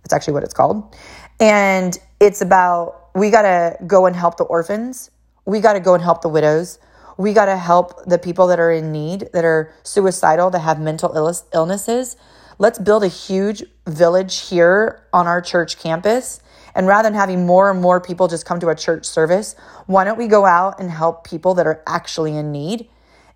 That's 0.02 0.12
actually 0.12 0.34
what 0.34 0.44
it's 0.44 0.54
called. 0.54 0.96
And 1.40 1.98
it's 2.20 2.40
about 2.40 3.10
we 3.14 3.30
got 3.30 3.42
to 3.42 3.76
go 3.86 4.06
and 4.06 4.14
help 4.14 4.36
the 4.36 4.44
orphans, 4.44 5.10
we 5.44 5.60
got 5.60 5.72
to 5.72 5.80
go 5.80 5.94
and 5.94 6.02
help 6.02 6.22
the 6.22 6.28
widows, 6.28 6.78
we 7.16 7.32
got 7.32 7.46
to 7.46 7.56
help 7.56 8.04
the 8.06 8.18
people 8.18 8.46
that 8.46 8.60
are 8.60 8.70
in 8.70 8.92
need, 8.92 9.28
that 9.32 9.44
are 9.44 9.72
suicidal, 9.82 10.50
that 10.50 10.60
have 10.60 10.80
mental 10.80 11.12
illnesses. 11.52 12.16
Let's 12.58 12.78
build 12.78 13.02
a 13.02 13.08
huge 13.08 13.64
village 13.86 14.48
here 14.48 15.02
on 15.12 15.26
our 15.26 15.40
church 15.40 15.78
campus. 15.78 16.40
And 16.74 16.86
rather 16.86 17.08
than 17.08 17.14
having 17.14 17.46
more 17.46 17.70
and 17.70 17.80
more 17.80 18.00
people 18.00 18.28
just 18.28 18.46
come 18.46 18.60
to 18.60 18.68
a 18.68 18.74
church 18.74 19.06
service, 19.06 19.54
why 19.86 20.04
don't 20.04 20.18
we 20.18 20.26
go 20.26 20.44
out 20.44 20.80
and 20.80 20.90
help 20.90 21.24
people 21.24 21.54
that 21.54 21.66
are 21.66 21.82
actually 21.86 22.36
in 22.36 22.52
need 22.52 22.88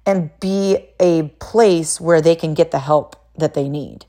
and 0.04 0.30
be 0.40 0.78
a 1.00 1.24
place 1.40 2.00
where 2.00 2.20
they 2.20 2.34
can 2.34 2.54
get 2.54 2.70
the 2.70 2.78
help 2.78 3.16
that 3.36 3.54
they 3.54 3.68
need? 3.68 4.06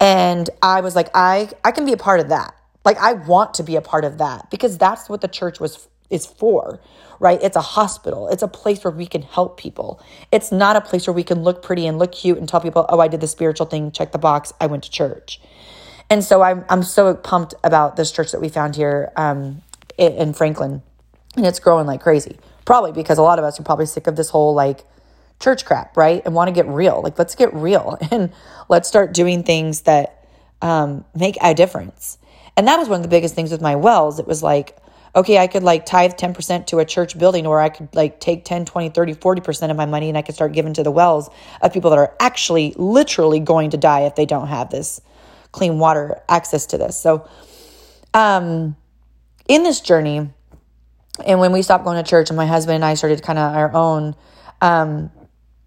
And 0.00 0.50
I 0.62 0.80
was 0.80 0.96
like, 0.96 1.10
I, 1.14 1.50
I 1.64 1.70
can 1.70 1.84
be 1.84 1.92
a 1.92 1.96
part 1.96 2.20
of 2.20 2.28
that. 2.30 2.54
Like, 2.84 2.98
I 2.98 3.12
want 3.12 3.54
to 3.54 3.62
be 3.62 3.76
a 3.76 3.80
part 3.80 4.04
of 4.04 4.18
that 4.18 4.50
because 4.50 4.76
that's 4.76 5.08
what 5.08 5.20
the 5.20 5.28
church 5.28 5.60
was 5.60 5.86
is 6.12 6.26
for, 6.26 6.78
right? 7.18 7.42
It's 7.42 7.56
a 7.56 7.62
hospital. 7.62 8.28
It's 8.28 8.42
a 8.42 8.48
place 8.48 8.84
where 8.84 8.90
we 8.92 9.06
can 9.06 9.22
help 9.22 9.58
people. 9.58 10.00
It's 10.30 10.52
not 10.52 10.76
a 10.76 10.80
place 10.80 11.06
where 11.06 11.14
we 11.14 11.24
can 11.24 11.42
look 11.42 11.62
pretty 11.62 11.86
and 11.86 11.98
look 11.98 12.12
cute 12.12 12.38
and 12.38 12.48
tell 12.48 12.60
people, 12.60 12.84
oh, 12.88 13.00
I 13.00 13.08
did 13.08 13.20
the 13.20 13.26
spiritual 13.26 13.66
thing, 13.66 13.90
check 13.90 14.12
the 14.12 14.18
box, 14.18 14.52
I 14.60 14.66
went 14.66 14.84
to 14.84 14.90
church. 14.90 15.40
And 16.12 16.22
so 16.22 16.42
I'm, 16.42 16.62
I'm 16.68 16.82
so 16.82 17.14
pumped 17.14 17.54
about 17.64 17.96
this 17.96 18.12
church 18.12 18.32
that 18.32 18.40
we 18.42 18.50
found 18.50 18.76
here 18.76 19.10
um, 19.16 19.62
in 19.96 20.34
Franklin. 20.34 20.82
And 21.36 21.46
it's 21.46 21.58
growing 21.58 21.86
like 21.86 22.02
crazy. 22.02 22.38
Probably 22.66 22.92
because 22.92 23.16
a 23.16 23.22
lot 23.22 23.38
of 23.38 23.46
us 23.46 23.58
are 23.58 23.62
probably 23.62 23.86
sick 23.86 24.06
of 24.06 24.14
this 24.14 24.28
whole 24.28 24.52
like 24.52 24.84
church 25.40 25.64
crap, 25.64 25.96
right? 25.96 26.20
And 26.26 26.34
want 26.34 26.48
to 26.48 26.52
get 26.52 26.68
real. 26.68 27.00
Like, 27.02 27.18
let's 27.18 27.34
get 27.34 27.54
real 27.54 27.96
and 28.10 28.30
let's 28.68 28.88
start 28.90 29.14
doing 29.14 29.42
things 29.42 29.80
that 29.82 30.28
um, 30.60 31.06
make 31.14 31.38
a 31.40 31.54
difference. 31.54 32.18
And 32.58 32.68
that 32.68 32.76
was 32.76 32.90
one 32.90 32.96
of 32.96 33.02
the 33.02 33.08
biggest 33.08 33.34
things 33.34 33.50
with 33.50 33.62
my 33.62 33.76
wells. 33.76 34.18
It 34.18 34.26
was 34.26 34.42
like, 34.42 34.76
okay, 35.16 35.38
I 35.38 35.46
could 35.46 35.62
like 35.62 35.86
tithe 35.86 36.12
10% 36.12 36.66
to 36.66 36.78
a 36.80 36.84
church 36.84 37.18
building, 37.18 37.46
or 37.46 37.58
I 37.58 37.70
could 37.70 37.88
like 37.94 38.20
take 38.20 38.44
10, 38.44 38.66
20, 38.66 38.90
30, 38.90 39.14
40% 39.14 39.70
of 39.70 39.78
my 39.78 39.86
money 39.86 40.10
and 40.10 40.18
I 40.18 40.22
could 40.22 40.34
start 40.34 40.52
giving 40.52 40.74
to 40.74 40.82
the 40.82 40.90
wells 40.90 41.30
of 41.62 41.72
people 41.72 41.88
that 41.88 41.98
are 41.98 42.14
actually 42.20 42.74
literally 42.76 43.40
going 43.40 43.70
to 43.70 43.78
die 43.78 44.00
if 44.00 44.14
they 44.14 44.26
don't 44.26 44.48
have 44.48 44.68
this 44.68 45.00
clean 45.52 45.78
water 45.78 46.20
access 46.28 46.66
to 46.66 46.78
this. 46.78 46.96
So, 46.96 47.28
um, 48.14 48.76
in 49.48 49.62
this 49.62 49.80
journey, 49.80 50.30
and 51.24 51.40
when 51.40 51.52
we 51.52 51.62
stopped 51.62 51.84
going 51.84 52.02
to 52.02 52.08
church 52.08 52.30
and 52.30 52.36
my 52.36 52.46
husband 52.46 52.76
and 52.76 52.84
I 52.84 52.94
started 52.94 53.22
kind 53.22 53.38
of 53.38 53.54
our 53.54 53.72
own, 53.74 54.14
um, 54.60 55.10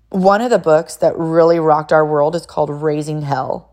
one 0.09 0.41
of 0.41 0.49
the 0.49 0.59
books 0.59 0.97
that 0.97 1.17
really 1.17 1.59
rocked 1.59 1.91
our 1.91 2.05
world 2.05 2.35
is 2.35 2.45
called 2.45 2.69
Raising 2.69 3.21
Hell. 3.21 3.71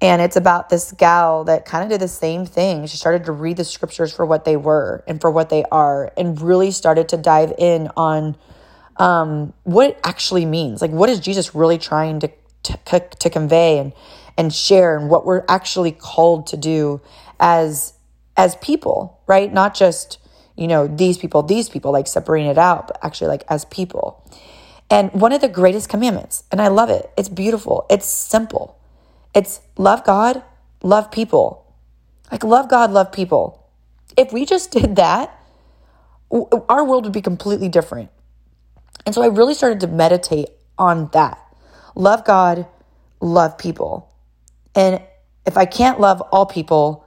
And 0.00 0.20
it's 0.20 0.34
about 0.34 0.68
this 0.68 0.90
gal 0.92 1.44
that 1.44 1.64
kind 1.64 1.84
of 1.84 1.90
did 1.90 2.00
the 2.00 2.08
same 2.08 2.44
thing. 2.44 2.86
She 2.86 2.96
started 2.96 3.24
to 3.26 3.32
read 3.32 3.56
the 3.56 3.64
scriptures 3.64 4.12
for 4.12 4.26
what 4.26 4.44
they 4.44 4.56
were 4.56 5.04
and 5.06 5.20
for 5.20 5.30
what 5.30 5.48
they 5.48 5.62
are, 5.70 6.12
and 6.16 6.40
really 6.40 6.72
started 6.72 7.08
to 7.10 7.16
dive 7.16 7.52
in 7.56 7.88
on 7.96 8.36
um, 8.96 9.52
what 9.62 9.90
it 9.90 10.00
actually 10.02 10.44
means. 10.44 10.82
Like, 10.82 10.90
what 10.90 11.08
is 11.08 11.20
Jesus 11.20 11.54
really 11.54 11.78
trying 11.78 12.18
to, 12.20 12.30
to, 12.64 12.98
to 12.98 13.30
convey 13.30 13.78
and, 13.78 13.92
and 14.36 14.52
share, 14.52 14.96
and 14.96 15.08
what 15.08 15.24
we're 15.24 15.44
actually 15.48 15.92
called 15.92 16.46
to 16.48 16.56
do 16.56 17.00
as, 17.38 17.94
as 18.36 18.56
people, 18.56 19.20
right? 19.26 19.52
Not 19.52 19.74
just, 19.74 20.18
you 20.56 20.66
know, 20.66 20.86
these 20.86 21.18
people, 21.18 21.42
these 21.42 21.68
people, 21.68 21.92
like 21.92 22.06
separating 22.06 22.50
it 22.50 22.58
out, 22.58 22.88
but 22.88 22.98
actually, 23.02 23.28
like, 23.28 23.44
as 23.48 23.64
people. 23.66 24.22
And 24.90 25.12
one 25.12 25.32
of 25.32 25.40
the 25.40 25.48
greatest 25.48 25.88
commandments, 25.88 26.44
and 26.50 26.60
I 26.60 26.68
love 26.68 26.90
it, 26.90 27.10
it's 27.16 27.28
beautiful, 27.28 27.86
it's 27.90 28.06
simple 28.06 28.78
it's 29.34 29.60
love 29.78 30.04
God, 30.04 30.42
love 30.82 31.10
people. 31.10 31.74
Like, 32.30 32.44
love 32.44 32.68
God, 32.68 32.90
love 32.90 33.12
people. 33.12 33.66
If 34.16 34.32
we 34.32 34.44
just 34.44 34.70
did 34.70 34.96
that, 34.96 35.38
our 36.30 36.84
world 36.84 37.04
would 37.04 37.12
be 37.12 37.22
completely 37.22 37.68
different. 37.68 38.10
And 39.04 39.14
so 39.14 39.22
I 39.22 39.26
really 39.26 39.54
started 39.54 39.80
to 39.80 39.86
meditate 39.86 40.48
on 40.78 41.08
that. 41.12 41.38
Love 41.94 42.24
God, 42.24 42.66
love 43.20 43.58
people. 43.58 44.11
And 44.74 45.02
if 45.46 45.56
I 45.56 45.64
can't 45.64 46.00
love 46.00 46.20
all 46.32 46.46
people, 46.46 47.04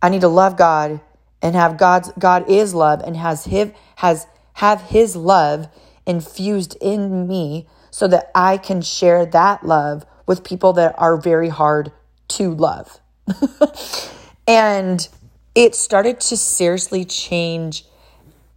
I 0.00 0.08
need 0.08 0.22
to 0.22 0.28
love 0.28 0.56
God 0.56 1.00
and 1.42 1.54
have 1.54 1.76
God's 1.76 2.10
God 2.18 2.48
is 2.50 2.74
love 2.74 3.00
and 3.00 3.16
has 3.16 3.44
his 3.44 3.72
has 3.96 4.26
have 4.54 4.80
his 4.82 5.16
love 5.16 5.68
infused 6.06 6.76
in 6.80 7.26
me 7.26 7.66
so 7.90 8.08
that 8.08 8.30
I 8.34 8.56
can 8.58 8.82
share 8.82 9.26
that 9.26 9.64
love 9.64 10.06
with 10.26 10.44
people 10.44 10.72
that 10.74 10.94
are 10.98 11.16
very 11.16 11.48
hard 11.48 11.92
to 12.28 12.54
love. 12.54 13.00
and 14.46 15.08
it 15.54 15.74
started 15.74 16.20
to 16.20 16.36
seriously 16.36 17.04
change 17.04 17.84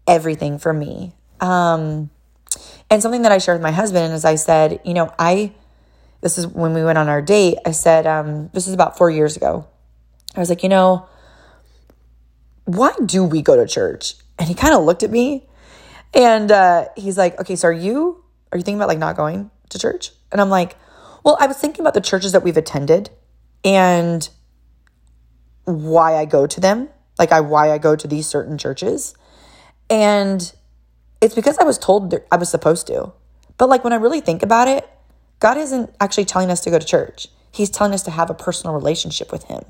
everything 0.08 0.58
for 0.58 0.74
me. 0.74 1.14
Um, 1.40 2.10
and 2.90 3.02
something 3.02 3.22
that 3.22 3.32
I 3.32 3.38
shared 3.38 3.56
with 3.56 3.64
my 3.64 3.72
husband 3.72 4.14
is 4.14 4.26
I 4.26 4.36
said, 4.36 4.82
you 4.84 4.94
know, 4.94 5.14
I, 5.18 5.54
this 6.22 6.38
is 6.38 6.48
when 6.48 6.74
we 6.74 6.84
went 6.84 6.98
on 6.98 7.08
our 7.08 7.22
date, 7.22 7.58
I 7.66 7.72
said, 7.72 8.06
um, 8.06 8.50
this 8.54 8.68
is 8.68 8.74
about 8.74 8.98
four 8.98 9.10
years 9.10 9.38
ago. 9.38 9.68
I 10.36 10.40
was 10.40 10.50
like, 10.50 10.64
you 10.64 10.70
know, 10.70 11.08
why 12.66 12.94
do 13.06 13.24
we 13.24 13.42
go 13.42 13.56
to 13.56 13.66
church? 13.66 14.16
And 14.38 14.48
he 14.48 14.54
kind 14.54 14.74
of 14.74 14.84
looked 14.84 15.04
at 15.04 15.12
me 15.12 15.48
and 16.14 16.52
uh, 16.52 16.86
he's 16.96 17.18
like, 17.18 17.40
okay, 17.40 17.56
so 17.56 17.68
are 17.70 17.74
you, 17.74 18.24
are 18.52 18.58
you 18.58 18.64
thinking 18.64 18.80
about 18.80 18.90
like 18.90 19.00
not 19.00 19.16
going 19.16 19.50
to 19.70 19.80
church? 19.80 20.12
And 20.32 20.40
I'm 20.40 20.50
like, 20.50 20.76
well, 21.24 21.38
I 21.40 21.48
was 21.48 21.58
thinking 21.58 21.82
about 21.82 21.94
the 21.94 22.02
churches 22.02 22.32
that 22.32 22.44
we've 22.44 22.58
attended 22.58 23.10
and 23.64 24.30
why 25.66 26.16
I 26.16 26.26
go 26.26 26.48
to 26.48 26.60
them, 26.60 26.90
like 27.18 27.32
I 27.32 27.42
why 27.42 27.72
I 27.72 27.78
go 27.78 27.96
to 27.96 28.08
these 28.08 28.28
certain 28.28 28.58
churches. 28.58 29.16
And 29.90 30.52
it's 31.22 31.36
because 31.36 31.58
I 31.58 31.64
was 31.64 31.78
told 31.78 32.14
I 32.32 32.38
was 32.38 32.50
supposed 32.50 32.88
to. 32.88 33.14
But 33.58 33.70
like 33.70 33.84
when 33.84 33.94
I 33.94 33.98
really 33.98 34.22
think 34.22 34.42
about 34.44 34.68
it, 34.68 34.90
God 35.40 35.58
isn't 35.58 35.94
actually 36.00 36.26
telling 36.26 36.52
us 36.52 36.62
to 36.62 36.70
go 36.70 36.80
to 36.80 36.86
church. 36.86 37.28
He's 37.52 37.70
telling 37.70 37.94
us 37.94 38.04
to 38.04 38.12
have 38.12 38.30
a 38.30 38.34
personal 38.34 38.76
relationship 38.76 39.32
with 39.32 39.46
him. 39.46 39.64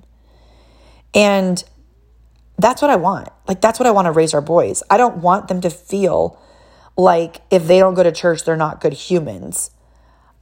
And 1.14 1.64
that's 2.58 2.82
what 2.82 2.92
I 2.92 2.96
want. 2.98 3.30
Like 3.48 3.62
that's 3.62 3.80
what 3.80 3.88
I 3.88 3.92
want 3.92 4.06
to 4.06 4.12
raise 4.12 4.34
our 4.34 4.42
boys. 4.42 4.84
I 4.90 4.98
don't 4.98 5.18
want 5.18 5.48
them 5.48 5.62
to 5.62 5.70
feel 5.70 6.40
like 6.98 7.42
if 7.50 7.68
they 7.68 7.80
don't 7.80 7.94
go 7.94 8.04
to 8.04 8.12
church, 8.12 8.44
they're 8.44 8.58
not 8.58 8.82
good 8.82 8.94
humans. 8.94 9.72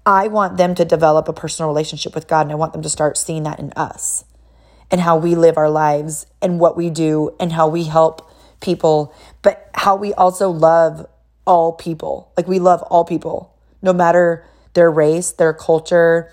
I 0.05 0.27
want 0.27 0.57
them 0.57 0.73
to 0.75 0.85
develop 0.85 1.27
a 1.27 1.33
personal 1.33 1.69
relationship 1.69 2.15
with 2.15 2.27
God 2.27 2.41
and 2.41 2.51
I 2.51 2.55
want 2.55 2.73
them 2.73 2.81
to 2.81 2.89
start 2.89 3.17
seeing 3.17 3.43
that 3.43 3.59
in 3.59 3.71
us 3.75 4.25
and 4.89 5.01
how 5.01 5.17
we 5.17 5.35
live 5.35 5.57
our 5.57 5.69
lives 5.69 6.25
and 6.41 6.59
what 6.59 6.77
we 6.77 6.89
do 6.89 7.35
and 7.39 7.51
how 7.51 7.67
we 7.67 7.83
help 7.83 8.31
people, 8.61 9.13
but 9.41 9.69
how 9.75 9.95
we 9.95 10.13
also 10.13 10.49
love 10.49 11.05
all 11.45 11.73
people. 11.73 12.31
Like 12.35 12.47
we 12.47 12.59
love 12.59 12.81
all 12.83 13.03
people, 13.03 13.53
no 13.81 13.93
matter 13.93 14.45
their 14.77 14.91
race, 14.91 15.31
their 15.31 15.53
culture, 15.53 16.31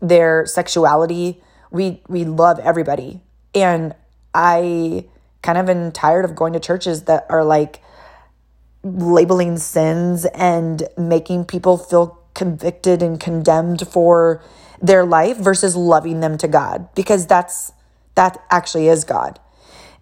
their 0.00 0.46
sexuality. 0.46 1.42
We 1.70 2.00
we 2.08 2.24
love 2.24 2.58
everybody. 2.58 3.20
And 3.54 3.94
I 4.34 5.04
kind 5.42 5.58
of 5.58 5.68
am 5.68 5.92
tired 5.92 6.24
of 6.24 6.34
going 6.34 6.54
to 6.54 6.60
churches 6.60 7.02
that 7.02 7.26
are 7.28 7.44
like 7.44 7.82
labeling 8.82 9.58
sins 9.58 10.24
and 10.24 10.88
making 10.96 11.44
people 11.44 11.76
feel 11.76 12.18
convicted 12.32 13.02
and 13.02 13.20
condemned 13.20 13.86
for 13.86 14.42
their 14.80 15.04
life 15.04 15.36
versus 15.36 15.76
loving 15.76 16.20
them 16.20 16.38
to 16.38 16.48
God 16.48 16.88
because 16.94 17.26
that's 17.26 17.72
That 18.14 18.42
actually 18.50 18.88
is 18.88 19.04
God. 19.04 19.38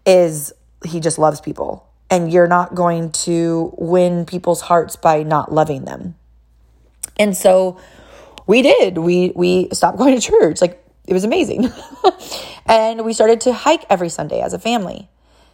Is 0.07 0.53
he 0.85 1.00
just 1.00 1.18
loves 1.18 1.40
people. 1.40 1.87
And 2.09 2.33
you're 2.33 2.48
not 2.48 2.74
going 2.74 3.11
to 3.26 3.74
win 3.79 4.26
people's 4.26 4.62
hearts 4.62 4.96
by 4.96 5.22
not 5.22 5.53
loving 5.53 5.85
them. 5.85 6.14
And 7.20 7.37
so 7.37 7.78
we 8.46 8.62
did. 8.62 8.98
We 8.98 9.33
we 9.37 9.68
stopped 9.72 9.98
going 9.98 10.18
to 10.18 10.20
church. 10.20 10.61
Like 10.61 10.83
it 11.06 11.12
was 11.12 11.24
amazing. 11.24 11.70
and 12.66 13.04
we 13.04 13.12
started 13.12 13.40
to 13.42 13.52
hike 13.52 13.85
every 13.90 14.09
Sunday 14.09 14.40
as 14.40 14.52
a 14.52 14.59
family. 14.59 15.09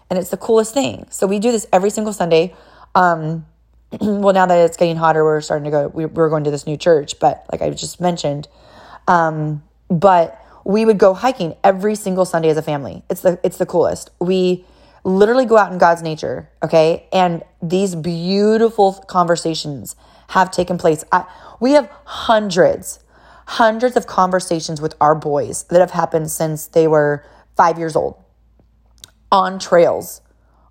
And 0.08 0.18
it's 0.18 0.30
the 0.30 0.36
coolest 0.36 0.72
thing. 0.72 1.06
So 1.10 1.26
we 1.26 1.40
do 1.40 1.50
this 1.50 1.66
every 1.72 1.90
single 1.90 2.12
Sunday. 2.12 2.54
Um, 2.94 3.46
well, 4.00 4.32
now 4.32 4.46
that 4.46 4.58
it's 4.58 4.76
getting 4.76 4.96
hotter, 4.96 5.24
we're 5.24 5.40
starting 5.40 5.64
to 5.64 5.70
go, 5.70 5.88
we, 5.88 6.06
we're 6.06 6.28
going 6.28 6.44
to 6.44 6.50
this 6.50 6.66
new 6.66 6.76
church, 6.76 7.18
but 7.18 7.44
like 7.50 7.62
I 7.62 7.70
just 7.70 8.00
mentioned, 8.00 8.46
um, 9.08 9.62
but 9.88 10.40
we 10.64 10.84
would 10.84 10.98
go 10.98 11.14
hiking 11.14 11.54
every 11.64 11.96
single 11.96 12.24
Sunday 12.24 12.48
as 12.50 12.56
a 12.56 12.62
family. 12.62 13.02
It's 13.10 13.22
the, 13.22 13.40
it's 13.42 13.58
the 13.58 13.66
coolest. 13.66 14.10
We 14.20 14.64
literally 15.04 15.46
go 15.46 15.56
out 15.56 15.72
in 15.72 15.78
God's 15.78 16.02
nature. 16.02 16.48
Okay. 16.62 17.08
And 17.12 17.42
these 17.62 17.94
beautiful 17.94 18.92
conversations 18.92 19.96
have 20.28 20.50
taken 20.50 20.78
place. 20.78 21.04
I, 21.12 21.24
we 21.60 21.72
have 21.72 21.90
hundreds, 22.04 23.00
hundreds 23.46 23.96
of 23.96 24.06
conversations 24.06 24.80
with 24.80 24.94
our 25.00 25.14
boys 25.14 25.64
that 25.64 25.80
have 25.80 25.92
happened 25.92 26.30
since 26.30 26.66
they 26.66 26.86
were 26.86 27.24
five 27.56 27.78
years 27.78 27.96
old 27.96 28.22
on 29.30 29.58
trails 29.58 30.20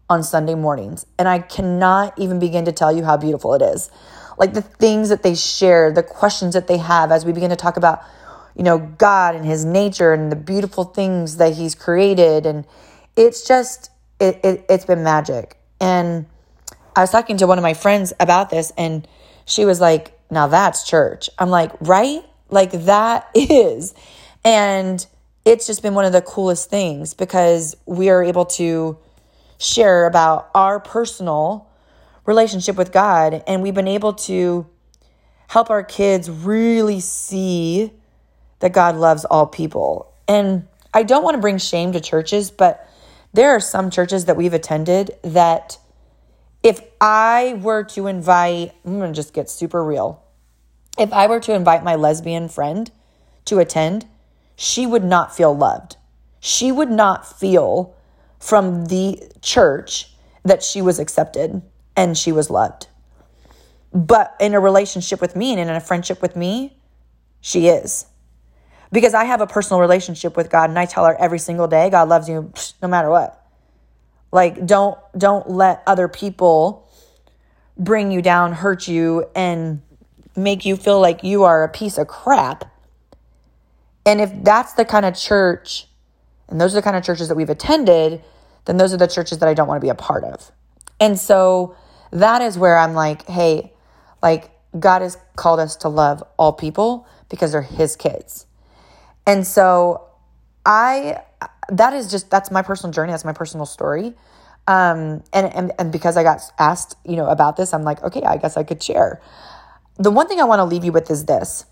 on 0.10 0.24
Sunday 0.24 0.56
mornings. 0.56 1.06
And 1.18 1.28
I 1.28 1.40
cannot 1.40 2.18
even 2.18 2.40
begin 2.40 2.66
to 2.66 2.72
tell 2.72 2.96
you 2.96 3.04
how 3.04 3.18
beautiful 3.18 3.54
it 3.54 3.62
is. 3.62 3.90
Like 4.38 4.54
the 4.54 4.62
things 4.62 5.10
that 5.10 5.24
they 5.24 5.36
share, 5.36 5.92
the 5.92 6.04
questions 6.04 6.54
that 6.54 6.68
they 6.68 6.78
have 6.78 7.12
as 7.12 7.26
we 7.26 7.32
begin 7.32 7.50
to 7.50 7.56
talk 7.56 7.78
about, 7.78 8.04
you 8.56 8.64
know, 8.64 8.78
God 8.78 9.36
and 9.36 9.46
his 9.46 9.66
nature 9.66 10.14
and 10.14 10.32
the 10.32 10.36
beautiful 10.36 10.84
things 10.84 11.38
that 11.38 11.54
he's 11.54 11.74
created. 11.74 12.46
And 12.46 12.66
it's 13.16 13.48
just, 13.48 13.90
it, 14.20 14.40
it, 14.44 14.66
it's 14.70 14.86
been 14.86 15.04
magic. 15.04 15.58
And 15.80 16.26
I 16.96 17.02
was 17.02 17.12
talking 17.12 17.38
to 17.38 17.48
one 17.48 17.58
of 17.58 17.64
my 17.64 17.74
friends 17.74 18.14
about 18.20 18.50
this, 18.50 18.72
and 18.78 19.06
she 19.46 19.66
was 19.66 19.80
like, 19.80 20.20
now 20.30 20.48
that's 20.48 20.88
church. 20.88 21.30
I'm 21.38 21.50
like, 21.50 21.72
right? 21.82 22.24
Like 22.50 22.72
that 22.72 23.30
is. 23.36 23.94
And 24.44 25.06
it's 25.46 25.68
just 25.68 25.82
been 25.82 25.94
one 25.94 26.06
of 26.06 26.14
the 26.14 26.22
coolest 26.22 26.70
things 26.70 27.14
because 27.14 27.76
we 27.86 28.10
are 28.10 28.24
able 28.24 28.46
to 28.46 28.98
share 29.58 30.06
about 30.08 30.50
our 30.54 30.80
personal 30.80 31.70
relationship 32.26 32.76
with 32.76 32.92
God. 32.92 33.44
And 33.48 33.62
we've 33.62 33.74
been 33.74 33.88
able 33.88 34.14
to 34.14 34.68
help 35.48 35.70
our 35.70 35.84
kids 35.84 36.30
really 36.30 37.00
see 37.00 37.92
that 38.60 38.74
God 38.74 38.96
loves 38.96 39.26
all 39.26 39.46
people. 39.46 40.12
And 40.28 40.68
I 40.94 41.04
don't 41.04 41.24
want 41.24 41.36
to 41.36 41.42
bring 41.42 41.60
shame 41.60 41.92
to 41.92 42.00
churches, 42.00 42.50
but 42.50 42.90
there 43.34 43.52
are 43.52 43.60
some 43.60 43.92
churches 43.92 44.26
that 44.26 44.38
we've 44.38 44.54
attended 44.54 45.12
that 45.22 45.78
if 46.66 46.82
I 47.00 47.60
were 47.62 47.84
to 47.84 48.08
invite, 48.08 48.74
I'm 48.84 48.98
going 48.98 49.14
to 49.14 49.16
just 49.16 49.36
get 49.36 49.52
super 49.52 49.86
real. 49.86 50.24
If 50.98 51.14
I 51.14 51.28
were 51.28 51.40
to 51.42 51.54
invite 51.54 51.84
my 51.84 51.94
lesbian 51.94 52.50
friend 52.50 52.90
to 53.46 53.60
attend, 53.60 54.08
she 54.56 54.88
would 54.88 55.04
not 55.04 55.36
feel 55.36 55.56
loved. 55.56 55.98
She 56.40 56.72
would 56.72 56.90
not 56.90 57.40
feel 57.40 57.96
from 58.40 58.88
the 58.88 59.22
church 59.44 60.12
that 60.44 60.64
she 60.64 60.82
was 60.82 60.98
accepted 60.98 61.62
and 61.96 62.18
she 62.18 62.32
was 62.32 62.50
loved. 62.50 62.88
But 63.94 64.36
in 64.40 64.56
a 64.56 64.60
relationship 64.60 65.22
with 65.22 65.36
me 65.36 65.52
and 65.52 65.60
in 65.60 65.70
a 65.70 65.80
friendship 65.80 66.20
with 66.20 66.36
me, 66.36 66.80
she 67.42 67.68
is. 67.68 68.08
Because 68.92 69.14
I 69.14 69.26
have 69.26 69.40
a 69.40 69.48
personal 69.48 69.82
relationship 69.82 70.36
with 70.36 70.50
God 70.50 70.72
and 70.72 70.80
I 70.80 70.88
tell 70.88 71.06
her 71.06 71.16
every 71.20 71.40
single 71.40 71.68
day, 71.68 71.92
God 71.92 72.10
loves 72.10 72.28
you 72.28 72.52
no 72.82 72.88
matter 72.88 73.12
what. 73.12 73.45
Like 74.36 74.66
don't 74.66 74.98
don't 75.18 75.50
let 75.50 75.82
other 75.88 76.10
people 76.10 76.90
bring 77.78 78.12
you 78.12 78.22
down, 78.22 78.52
hurt 78.52 78.86
you 78.86 79.30
and 79.34 79.82
make 80.36 80.66
you 80.66 80.76
feel 80.76 81.00
like 81.00 81.24
you 81.24 81.46
are 81.46 81.64
a 81.64 81.70
piece 81.70 81.98
of 81.98 82.08
crap. 82.08 82.70
And 84.06 84.20
if 84.20 84.44
that's 84.44 84.74
the 84.74 84.84
kind 84.84 85.06
of 85.06 85.16
church 85.16 85.88
and 86.50 86.60
those 86.60 86.74
are 86.74 86.80
the 86.80 86.82
kind 86.82 86.98
of 86.98 87.04
churches 87.06 87.30
that 87.30 87.36
we've 87.36 87.50
attended, 87.50 88.22
then 88.66 88.76
those 88.76 88.94
are 88.94 88.98
the 88.98 89.08
churches 89.08 89.38
that 89.38 89.48
I 89.48 89.54
don't 89.54 89.70
want 89.70 89.80
to 89.80 89.86
be 89.86 89.90
a 89.90 89.96
part 89.96 90.26
of. 90.26 90.52
And 91.00 91.18
so 91.18 91.78
that 92.12 92.42
is 92.42 92.58
where 92.58 92.78
I'm 92.78 92.94
like, 92.94 93.26
hey, 93.30 93.72
like 94.22 94.52
God 94.78 95.02
has 95.02 95.18
called 95.38 95.62
us 95.62 95.78
to 95.78 95.88
love 95.88 96.22
all 96.38 96.52
people 96.52 97.08
because 97.30 97.54
they're 97.54 97.62
his 97.62 97.96
kids. 97.96 98.48
And 99.26 99.48
so 99.48 100.10
I 100.66 101.22
that 101.70 101.94
is 101.94 102.10
just 102.10 102.30
that's 102.30 102.52
my 102.52 102.62
personal 102.62 102.92
journey, 102.94 103.12
that's 103.12 103.26
my 103.26 103.34
personal 103.34 103.66
story. 103.66 104.14
Um 104.68 105.24
and 105.34 105.54
and, 105.54 105.72
and 105.78 105.92
because 105.92 106.18
I 106.18 106.24
got 106.24 106.42
asked, 106.60 106.98
you 107.06 107.16
know, 107.16 107.28
about 107.28 107.58
this, 107.58 107.74
I'm 107.74 107.84
like, 107.84 108.02
okay, 108.04 108.24
I 108.24 108.38
guess 108.38 108.58
I 108.58 108.64
could 108.64 108.82
share. 108.82 109.22
The 109.98 110.12
one 110.12 110.28
thing 110.28 110.40
I 110.40 110.44
want 110.44 110.60
to 110.60 110.66
leave 110.66 110.84
you 110.84 110.92
with 110.92 111.10
is 111.10 111.26
this. 111.26 111.66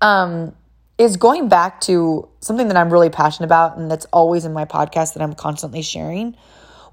Um 0.00 0.54
is 0.96 1.16
going 1.16 1.48
back 1.48 1.80
to 1.80 2.28
something 2.40 2.68
that 2.68 2.76
I'm 2.76 2.92
really 2.92 3.10
passionate 3.10 3.46
about 3.46 3.76
and 3.76 3.90
that's 3.90 4.06
always 4.12 4.44
in 4.44 4.52
my 4.52 4.64
podcast 4.64 5.14
that 5.14 5.22
I'm 5.22 5.34
constantly 5.34 5.82
sharing 5.82 6.36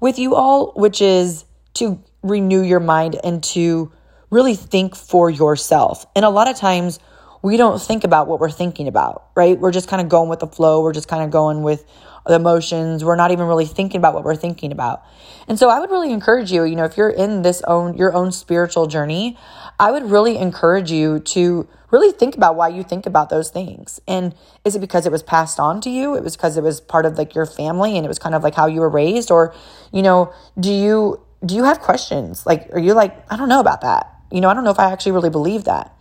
with 0.00 0.18
you 0.18 0.34
all, 0.34 0.72
which 0.72 1.00
is 1.00 1.44
to 1.74 2.02
renew 2.22 2.62
your 2.62 2.80
mind 2.80 3.18
and 3.22 3.42
to 3.44 3.92
really 4.30 4.54
think 4.56 4.96
for 4.96 5.30
yourself. 5.30 6.04
And 6.16 6.24
a 6.24 6.30
lot 6.30 6.48
of 6.48 6.56
times 6.56 6.98
we 7.42 7.56
don't 7.56 7.82
think 7.82 8.04
about 8.04 8.28
what 8.28 8.38
we're 8.40 8.50
thinking 8.50 8.88
about, 8.88 9.28
right? 9.34 9.58
We're 9.58 9.72
just 9.72 9.88
kind 9.88 10.00
of 10.00 10.08
going 10.08 10.28
with 10.28 10.40
the 10.40 10.46
flow. 10.46 10.82
We're 10.82 10.92
just 10.92 11.08
kind 11.08 11.24
of 11.24 11.30
going 11.30 11.62
with 11.62 11.84
the 12.26 12.34
emotions. 12.34 13.04
We're 13.04 13.16
not 13.16 13.32
even 13.32 13.46
really 13.46 13.66
thinking 13.66 13.98
about 13.98 14.14
what 14.14 14.22
we're 14.22 14.36
thinking 14.36 14.70
about. 14.70 15.02
And 15.48 15.58
so 15.58 15.68
I 15.68 15.80
would 15.80 15.90
really 15.90 16.12
encourage 16.12 16.52
you, 16.52 16.62
you 16.64 16.76
know, 16.76 16.84
if 16.84 16.96
you're 16.96 17.10
in 17.10 17.42
this 17.42 17.62
own 17.66 17.96
your 17.96 18.14
own 18.14 18.30
spiritual 18.30 18.86
journey, 18.86 19.36
I 19.78 19.90
would 19.90 20.04
really 20.04 20.38
encourage 20.38 20.92
you 20.92 21.18
to 21.18 21.68
really 21.90 22.12
think 22.12 22.36
about 22.36 22.54
why 22.54 22.68
you 22.68 22.84
think 22.84 23.06
about 23.06 23.28
those 23.28 23.50
things. 23.50 24.00
And 24.06 24.34
is 24.64 24.76
it 24.76 24.78
because 24.78 25.04
it 25.04 25.12
was 25.12 25.22
passed 25.22 25.58
on 25.58 25.80
to 25.82 25.90
you? 25.90 26.14
It 26.14 26.22
was 26.22 26.36
because 26.36 26.56
it 26.56 26.62
was 26.62 26.80
part 26.80 27.06
of 27.06 27.18
like 27.18 27.34
your 27.34 27.44
family 27.44 27.96
and 27.96 28.06
it 28.06 28.08
was 28.08 28.20
kind 28.20 28.36
of 28.36 28.44
like 28.44 28.54
how 28.54 28.66
you 28.66 28.80
were 28.80 28.88
raised 28.88 29.30
or 29.32 29.52
you 29.92 30.02
know, 30.02 30.32
do 30.58 30.72
you 30.72 31.20
do 31.44 31.56
you 31.56 31.64
have 31.64 31.80
questions? 31.80 32.46
Like 32.46 32.70
are 32.72 32.78
you 32.78 32.94
like 32.94 33.30
I 33.32 33.36
don't 33.36 33.48
know 33.48 33.60
about 33.60 33.80
that. 33.80 34.08
You 34.30 34.40
know, 34.40 34.48
I 34.48 34.54
don't 34.54 34.64
know 34.64 34.70
if 34.70 34.78
I 34.78 34.92
actually 34.92 35.12
really 35.12 35.28
believe 35.28 35.64
that. 35.64 35.94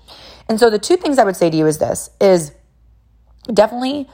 And 0.52 0.60
so 0.60 0.70
the 0.70 0.80
two 0.80 0.98
things 0.98 1.18
I 1.18 1.24
would 1.24 1.38
say 1.38 1.50
to 1.50 1.56
you 1.56 1.66
is 1.66 1.78
this 1.78 2.10
is 2.20 2.52
definitely 3.54 4.10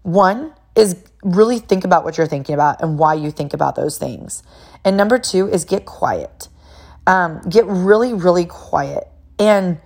one 0.00 0.54
is 0.74 0.96
really 1.22 1.58
think 1.58 1.84
about 1.84 2.04
what 2.04 2.16
you're 2.16 2.26
thinking 2.26 2.54
about 2.54 2.80
and 2.80 2.98
why 2.98 3.12
you 3.12 3.30
think 3.30 3.52
about 3.52 3.76
those 3.76 3.98
things. 3.98 4.42
And 4.82 4.96
number 4.96 5.18
2 5.18 5.46
is 5.50 5.66
get 5.66 5.84
quiet. 5.84 6.48
Um, 7.06 7.42
get 7.50 7.66
really 7.66 8.14
really 8.14 8.46
quiet. 8.46 9.08
And 9.38 9.78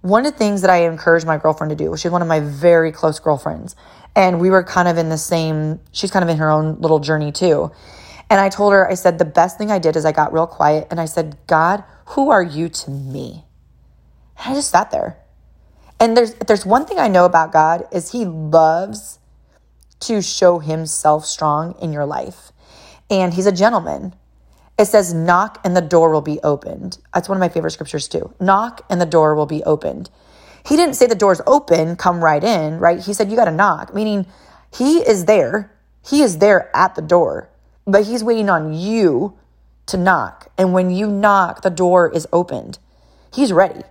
one 0.00 0.24
of 0.24 0.32
the 0.32 0.38
things 0.38 0.62
that 0.62 0.70
I 0.70 0.86
encourage 0.86 1.26
my 1.26 1.36
girlfriend 1.36 1.68
to 1.68 1.76
do, 1.76 1.94
she's 1.98 2.10
one 2.10 2.22
of 2.22 2.28
my 2.28 2.40
very 2.40 2.90
close 2.90 3.18
girlfriends, 3.18 3.76
and 4.16 4.40
we 4.40 4.48
were 4.48 4.62
kind 4.62 4.88
of 4.88 4.96
in 4.96 5.10
the 5.10 5.18
same, 5.18 5.80
she's 5.92 6.10
kind 6.10 6.22
of 6.22 6.30
in 6.30 6.38
her 6.38 6.50
own 6.50 6.80
little 6.80 6.98
journey 6.98 7.30
too. 7.30 7.70
And 8.30 8.40
I 8.40 8.48
told 8.48 8.72
her, 8.72 8.90
I 8.90 8.94
said, 8.94 9.18
the 9.18 9.26
best 9.26 9.58
thing 9.58 9.70
I 9.70 9.78
did 9.78 9.96
is 9.96 10.06
I 10.06 10.12
got 10.12 10.32
real 10.32 10.46
quiet 10.46 10.88
and 10.90 10.98
I 10.98 11.04
said, 11.04 11.36
God, 11.46 11.84
who 12.06 12.30
are 12.30 12.42
you 12.42 12.70
to 12.70 12.90
me? 12.90 13.44
And 14.38 14.54
I 14.54 14.54
just 14.54 14.70
sat 14.70 14.90
there. 14.90 15.21
And 16.02 16.16
there's 16.16 16.34
there's 16.34 16.66
one 16.66 16.84
thing 16.84 16.98
I 16.98 17.06
know 17.06 17.24
about 17.24 17.52
God 17.52 17.86
is 17.92 18.10
he 18.10 18.24
loves 18.24 19.20
to 20.00 20.20
show 20.20 20.58
himself 20.58 21.24
strong 21.24 21.76
in 21.80 21.92
your 21.92 22.06
life. 22.06 22.50
And 23.08 23.32
he's 23.32 23.46
a 23.46 23.52
gentleman. 23.52 24.16
It 24.76 24.86
says, 24.86 25.14
knock 25.14 25.60
and 25.64 25.76
the 25.76 25.80
door 25.80 26.10
will 26.10 26.20
be 26.20 26.40
opened. 26.40 26.98
That's 27.14 27.28
one 27.28 27.36
of 27.36 27.40
my 27.40 27.48
favorite 27.48 27.70
scriptures 27.70 28.08
too. 28.08 28.34
Knock 28.40 28.84
and 28.90 29.00
the 29.00 29.06
door 29.06 29.36
will 29.36 29.46
be 29.46 29.62
opened. 29.62 30.10
He 30.66 30.74
didn't 30.74 30.96
say 30.96 31.06
the 31.06 31.14
door's 31.14 31.40
open, 31.46 31.94
come 31.94 32.24
right 32.24 32.42
in, 32.42 32.80
right? 32.80 32.98
He 32.98 33.14
said, 33.14 33.30
you 33.30 33.36
got 33.36 33.44
to 33.44 33.52
knock, 33.52 33.94
meaning 33.94 34.26
he 34.76 34.98
is 34.98 35.26
there. 35.26 35.70
He 36.04 36.22
is 36.22 36.38
there 36.38 36.68
at 36.76 36.96
the 36.96 37.02
door, 37.02 37.48
but 37.86 38.06
he's 38.06 38.24
waiting 38.24 38.50
on 38.50 38.74
you 38.74 39.38
to 39.86 39.96
knock. 39.96 40.50
And 40.58 40.72
when 40.72 40.90
you 40.90 41.06
knock, 41.06 41.62
the 41.62 41.70
door 41.70 42.10
is 42.10 42.26
opened. 42.32 42.80
He's 43.32 43.52
ready. 43.52 43.82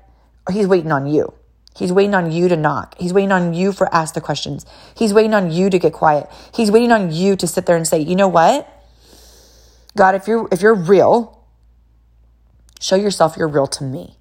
He's 0.51 0.67
waiting 0.67 0.91
on 0.91 1.07
you. 1.07 1.35
He's 1.75 1.91
waiting 1.91 2.13
on 2.13 2.31
you 2.31 2.47
to 2.49 2.57
knock. 2.57 2.95
He's 2.99 3.13
waiting 3.13 3.31
on 3.31 3.53
you 3.53 3.71
for 3.71 3.93
ask 3.93 4.13
the 4.13 4.21
questions. 4.21 4.65
He's 4.95 5.13
waiting 5.13 5.33
on 5.33 5.51
you 5.51 5.69
to 5.69 5.79
get 5.79 5.93
quiet. 5.93 6.29
He's 6.53 6.69
waiting 6.69 6.91
on 6.91 7.11
you 7.11 7.35
to 7.37 7.47
sit 7.47 7.65
there 7.65 7.77
and 7.77 7.87
say, 7.87 7.99
you 7.99 8.15
know 8.15 8.27
what? 8.27 8.67
God, 9.95 10.15
if 10.15 10.27
you're 10.27 10.47
if 10.51 10.61
you're 10.61 10.75
real, 10.75 11.45
show 12.79 12.95
yourself 12.95 13.37
you're 13.37 13.47
real 13.47 13.67
to 13.67 13.83
me. 13.83 14.17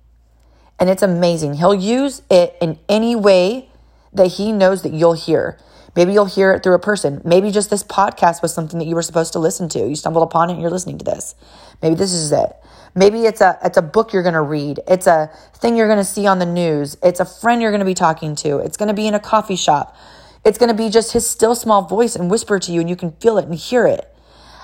And 0.79 0.89
it's 0.89 1.03
amazing. 1.03 1.55
He'll 1.55 1.75
use 1.75 2.23
it 2.31 2.57
in 2.61 2.79
any 2.89 3.15
way 3.15 3.69
that 4.13 4.29
he 4.29 4.53
knows 4.53 4.83
that 4.83 4.93
you'll 4.93 5.13
hear. 5.15 5.59
Maybe 5.95 6.13
you'll 6.13 6.27
hear 6.27 6.53
it 6.53 6.63
through 6.63 6.75
a 6.75 6.81
person. 6.81 7.21
Maybe 7.25 7.51
just 7.51 7.69
this 7.69 7.83
podcast 7.83 8.43
was 8.43 8.55
something 8.55 8.79
that 8.79 8.87
you 8.87 8.95
were 8.95 9.03
supposed 9.03 9.33
to 9.33 9.39
listen 9.39 9.69
to. 9.71 9.81
You 9.81 9.97
stumbled 9.97 10.23
upon 10.23 10.49
it 10.49 10.55
and 10.55 10.63
you're 10.63 10.71
listening 10.71 10.99
to 10.99 11.05
this. 11.05 11.35
Maybe 11.83 11.97
this 11.97 12.13
is 12.13 12.33
it. 12.33 12.53
Maybe 12.95 13.25
it's 13.25 13.41
a 13.41 13.59
it's 13.63 13.77
a 13.77 13.83
book 13.83 14.13
you're 14.13 14.23
going 14.23 14.35
to 14.35 14.43
read. 14.43 14.81
It's 14.89 15.07
a 15.07 15.31
thing 15.55 15.77
you're 15.77 15.87
going 15.87 15.99
to 15.99 16.05
see 16.05 16.27
on 16.27 16.39
the 16.39 16.47
news. 16.47 16.97
It's 17.03 17.21
a 17.21 17.25
friend 17.25 17.63
you're 17.63 17.71
going 17.71 17.81
to 17.81 17.87
be 17.87 17.95
talking 17.95 18.35
to. 18.37 18.59
It's 18.59 18.77
going 18.77 18.89
to 18.89 18.95
be 18.95 19.07
in 19.07 19.15
a 19.15 19.21
coffee 19.21 19.57
shop. 19.57 19.97
It's 20.45 20.59
going 20.59 20.71
to 20.71 20.75
be 20.75 20.89
just 20.89 21.13
his 21.13 21.27
still 21.27 21.55
small 21.55 21.83
voice 21.83 22.17
and 22.17 22.31
whisper 22.31 22.59
to 22.59 22.73
you, 22.73 22.81
and 22.81 22.89
you 22.89 22.97
can 22.97 23.13
feel 23.13 23.39
it 23.39 23.45
and 23.45 23.55
hear 23.55 23.87
it. 23.87 24.13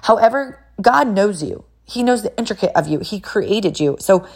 However, 0.02 0.64
God 0.80 1.08
knows 1.08 1.42
you. 1.42 1.64
He 1.84 2.02
knows 2.02 2.22
the 2.22 2.36
intricate 2.38 2.72
of 2.74 2.88
you. 2.88 3.00
He 3.00 3.20
created 3.20 3.78
you. 3.78 3.96
So 4.00 4.26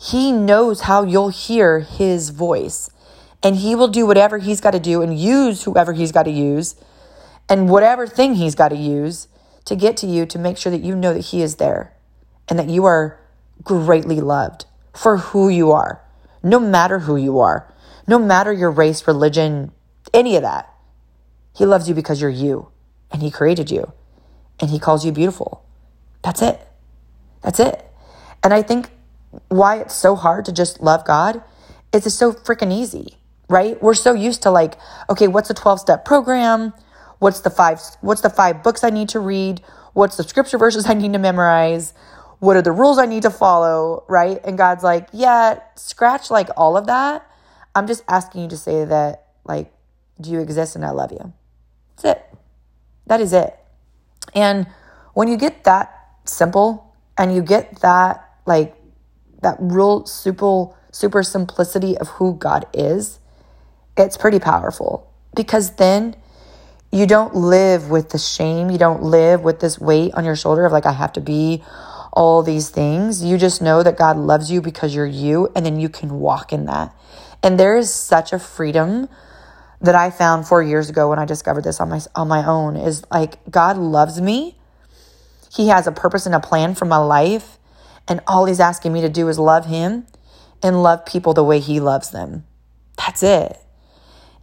he 0.00 0.32
knows 0.32 0.82
how 0.82 1.04
you'll 1.04 1.28
hear 1.28 1.80
his 1.80 2.30
voice. 2.30 2.90
And 3.42 3.56
he 3.56 3.74
will 3.74 3.88
do 3.88 4.06
whatever 4.06 4.38
he's 4.38 4.60
got 4.60 4.72
to 4.72 4.80
do 4.80 5.02
and 5.02 5.18
use 5.18 5.64
whoever 5.64 5.92
he's 5.92 6.12
got 6.12 6.24
to 6.24 6.30
use 6.30 6.74
and 7.48 7.68
whatever 7.68 8.06
thing 8.06 8.34
he's 8.34 8.54
got 8.54 8.68
to 8.68 8.76
use 8.76 9.28
to 9.64 9.76
get 9.76 9.96
to 9.98 10.06
you 10.06 10.24
to 10.26 10.38
make 10.38 10.56
sure 10.56 10.70
that 10.70 10.82
you 10.82 10.94
know 10.94 11.12
that 11.14 11.26
he 11.26 11.42
is 11.42 11.56
there 11.56 11.92
and 12.48 12.58
that 12.58 12.68
you 12.68 12.84
are 12.84 13.19
greatly 13.62 14.20
loved 14.20 14.66
for 14.94 15.18
who 15.18 15.48
you 15.48 15.72
are, 15.72 16.02
no 16.42 16.58
matter 16.58 17.00
who 17.00 17.16
you 17.16 17.38
are, 17.38 17.72
no 18.06 18.18
matter 18.18 18.52
your 18.52 18.70
race, 18.70 19.06
religion, 19.06 19.72
any 20.12 20.36
of 20.36 20.42
that. 20.42 20.72
He 21.54 21.64
loves 21.66 21.88
you 21.88 21.94
because 21.94 22.20
you're 22.20 22.30
you 22.30 22.68
and 23.10 23.22
he 23.22 23.30
created 23.30 23.70
you 23.70 23.92
and 24.58 24.70
he 24.70 24.78
calls 24.78 25.04
you 25.04 25.12
beautiful. 25.12 25.64
That's 26.22 26.42
it. 26.42 26.60
That's 27.42 27.60
it. 27.60 27.84
And 28.42 28.52
I 28.52 28.62
think 28.62 28.90
why 29.48 29.78
it's 29.80 29.94
so 29.94 30.16
hard 30.16 30.44
to 30.46 30.52
just 30.52 30.80
love 30.80 31.04
God 31.04 31.42
is 31.92 32.06
it's 32.06 32.14
so 32.14 32.32
freaking 32.32 32.72
easy, 32.72 33.18
right? 33.48 33.80
We're 33.82 33.94
so 33.94 34.12
used 34.12 34.42
to 34.42 34.50
like, 34.50 34.74
okay, 35.08 35.28
what's 35.28 35.50
a 35.50 35.54
12 35.54 35.80
step 35.80 36.04
program? 36.04 36.72
What's 37.18 37.40
the 37.40 37.50
five 37.50 37.80
what's 38.00 38.22
the 38.22 38.30
five 38.30 38.62
books 38.62 38.82
I 38.82 38.90
need 38.90 39.10
to 39.10 39.20
read? 39.20 39.60
What's 39.92 40.16
the 40.16 40.24
scripture 40.24 40.56
verses 40.58 40.88
I 40.88 40.94
need 40.94 41.12
to 41.12 41.18
memorize? 41.18 41.92
What 42.40 42.56
are 42.56 42.62
the 42.62 42.72
rules 42.72 42.98
I 42.98 43.06
need 43.06 43.22
to 43.22 43.30
follow, 43.30 44.04
right? 44.08 44.40
And 44.44 44.58
God's 44.58 44.82
like, 44.82 45.08
"Yeah, 45.12 45.60
scratch 45.76 46.30
like 46.30 46.48
all 46.56 46.76
of 46.76 46.86
that. 46.86 47.26
I'm 47.74 47.86
just 47.86 48.02
asking 48.08 48.42
you 48.42 48.48
to 48.48 48.56
say 48.56 48.84
that 48.84 49.28
like 49.44 49.72
do 50.20 50.30
you 50.30 50.40
exist 50.40 50.74
and 50.74 50.84
I 50.84 50.90
love 50.90 51.12
you." 51.12 51.32
That's 51.96 52.16
it. 52.16 52.34
That 53.06 53.20
is 53.20 53.32
it. 53.32 53.58
And 54.34 54.66
when 55.14 55.28
you 55.28 55.36
get 55.36 55.64
that 55.64 55.92
simple 56.24 56.94
and 57.18 57.34
you 57.34 57.42
get 57.42 57.80
that 57.80 58.28
like 58.46 58.74
that 59.42 59.56
real 59.60 60.06
super 60.06 60.74
super 60.92 61.22
simplicity 61.22 61.96
of 61.98 62.08
who 62.08 62.34
God 62.34 62.66
is, 62.72 63.20
it's 63.96 64.16
pretty 64.16 64.38
powerful 64.38 65.10
because 65.34 65.76
then 65.76 66.16
you 66.92 67.06
don't 67.06 67.34
live 67.34 67.90
with 67.90 68.10
the 68.10 68.18
shame, 68.18 68.70
you 68.70 68.78
don't 68.78 69.02
live 69.02 69.42
with 69.42 69.60
this 69.60 69.78
weight 69.78 70.12
on 70.14 70.24
your 70.24 70.36
shoulder 70.36 70.64
of 70.64 70.72
like 70.72 70.86
I 70.86 70.92
have 70.92 71.12
to 71.14 71.20
be 71.20 71.62
all 72.12 72.42
these 72.42 72.70
things. 72.70 73.22
You 73.22 73.38
just 73.38 73.62
know 73.62 73.82
that 73.82 73.96
God 73.96 74.16
loves 74.16 74.50
you 74.50 74.60
because 74.60 74.94
you're 74.94 75.06
you 75.06 75.50
and 75.54 75.64
then 75.64 75.78
you 75.78 75.88
can 75.88 76.20
walk 76.20 76.52
in 76.52 76.66
that. 76.66 76.94
And 77.42 77.58
there 77.58 77.76
is 77.76 77.92
such 77.92 78.32
a 78.32 78.38
freedom 78.38 79.08
that 79.80 79.94
I 79.94 80.10
found 80.10 80.46
4 80.46 80.62
years 80.62 80.90
ago 80.90 81.08
when 81.08 81.18
I 81.18 81.24
discovered 81.24 81.64
this 81.64 81.80
on 81.80 81.88
my 81.88 82.00
on 82.14 82.28
my 82.28 82.44
own 82.44 82.76
is 82.76 83.02
like 83.10 83.42
God 83.50 83.78
loves 83.78 84.20
me 84.20 84.56
he 85.52 85.68
has 85.68 85.86
a 85.86 85.92
purpose 85.92 86.26
and 86.26 86.34
a 86.34 86.40
plan 86.40 86.74
for 86.74 86.84
my 86.84 86.96
life. 86.96 87.58
And 88.06 88.20
all 88.26 88.46
he's 88.46 88.60
asking 88.60 88.92
me 88.92 89.00
to 89.00 89.08
do 89.08 89.28
is 89.28 89.38
love 89.38 89.66
him 89.66 90.06
and 90.62 90.82
love 90.82 91.04
people 91.04 91.34
the 91.34 91.44
way 91.44 91.60
he 91.60 91.80
loves 91.80 92.10
them. 92.10 92.44
That's 92.96 93.22
it. 93.22 93.58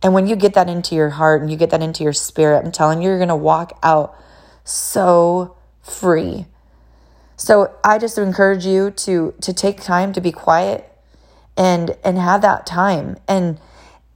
And 0.03 0.13
when 0.13 0.27
you 0.27 0.36
get 0.36 0.53
that 0.53 0.69
into 0.69 0.95
your 0.95 1.10
heart 1.10 1.41
and 1.41 1.49
you 1.49 1.58
get 1.58 1.71
that 1.71 1.82
into 1.82 2.03
your 2.03 2.13
spirit, 2.13 2.63
I'm 2.63 2.71
telling 2.71 3.01
you, 3.01 3.10
you're 3.10 3.17
going 3.17 3.30
to 3.30 3.36
walk 3.36 3.77
out 3.82 4.15
so 4.63 5.56
free. 5.82 6.45
So 7.38 7.73
I 7.84 8.00
just 8.00 8.17
encourage 8.17 8.65
you 8.65 8.91
to 8.91 9.34
to 9.41 9.54
take 9.54 9.82
time 9.82 10.12
to 10.13 10.21
be 10.21 10.32
quiet 10.32 10.91
and 11.56 11.95
and 12.04 12.17
have 12.17 12.41
that 12.41 12.65
time 12.65 13.17
and 13.28 13.60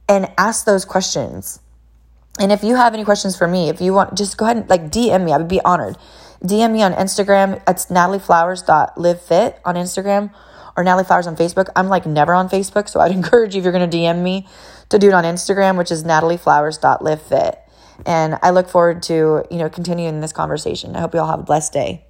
and 0.08 0.30
ask 0.36 0.66
those 0.66 0.84
questions. 0.84 1.60
And 2.38 2.50
if 2.50 2.64
you 2.64 2.76
have 2.76 2.94
any 2.94 3.04
questions 3.04 3.36
for 3.36 3.46
me, 3.46 3.68
if 3.68 3.80
you 3.80 3.92
want, 3.92 4.16
just 4.16 4.36
go 4.36 4.46
ahead 4.46 4.56
and 4.56 4.68
like 4.68 4.90
DM 4.90 5.24
me. 5.24 5.32
I 5.32 5.36
would 5.36 5.48
be 5.48 5.60
honored. 5.60 5.96
DM 6.42 6.72
me 6.72 6.82
on 6.82 6.92
Instagram. 6.94 7.62
It's 7.68 7.86
natalieflowers.livefit 7.86 9.54
on 9.64 9.74
Instagram 9.76 10.32
or 10.76 10.82
Natalie 10.82 11.04
Flowers 11.04 11.26
on 11.26 11.36
Facebook. 11.36 11.68
I'm 11.76 11.88
like 11.88 12.06
never 12.06 12.34
on 12.34 12.48
Facebook, 12.48 12.88
so 12.88 13.00
I'd 13.00 13.12
encourage 13.20 13.54
you 13.54 13.60
if 13.60 13.64
you're 13.64 13.72
going 13.72 13.88
to 13.88 13.96
DM 13.96 14.22
me 14.22 14.48
to 14.88 14.98
do 14.98 15.08
it 15.08 15.14
on 15.14 15.24
Instagram, 15.24 15.78
which 15.78 15.92
is 15.92 16.02
natalieflowers.livefit. 16.02 17.58
And 18.04 18.38
I 18.42 18.50
look 18.50 18.68
forward 18.68 19.02
to, 19.04 19.44
you 19.50 19.58
know, 19.58 19.68
continuing 19.68 20.20
this 20.20 20.32
conversation. 20.32 20.96
I 20.96 21.00
hope 21.00 21.14
you 21.14 21.20
all 21.20 21.30
have 21.30 21.40
a 21.40 21.44
blessed 21.44 21.72
day. 21.72 22.06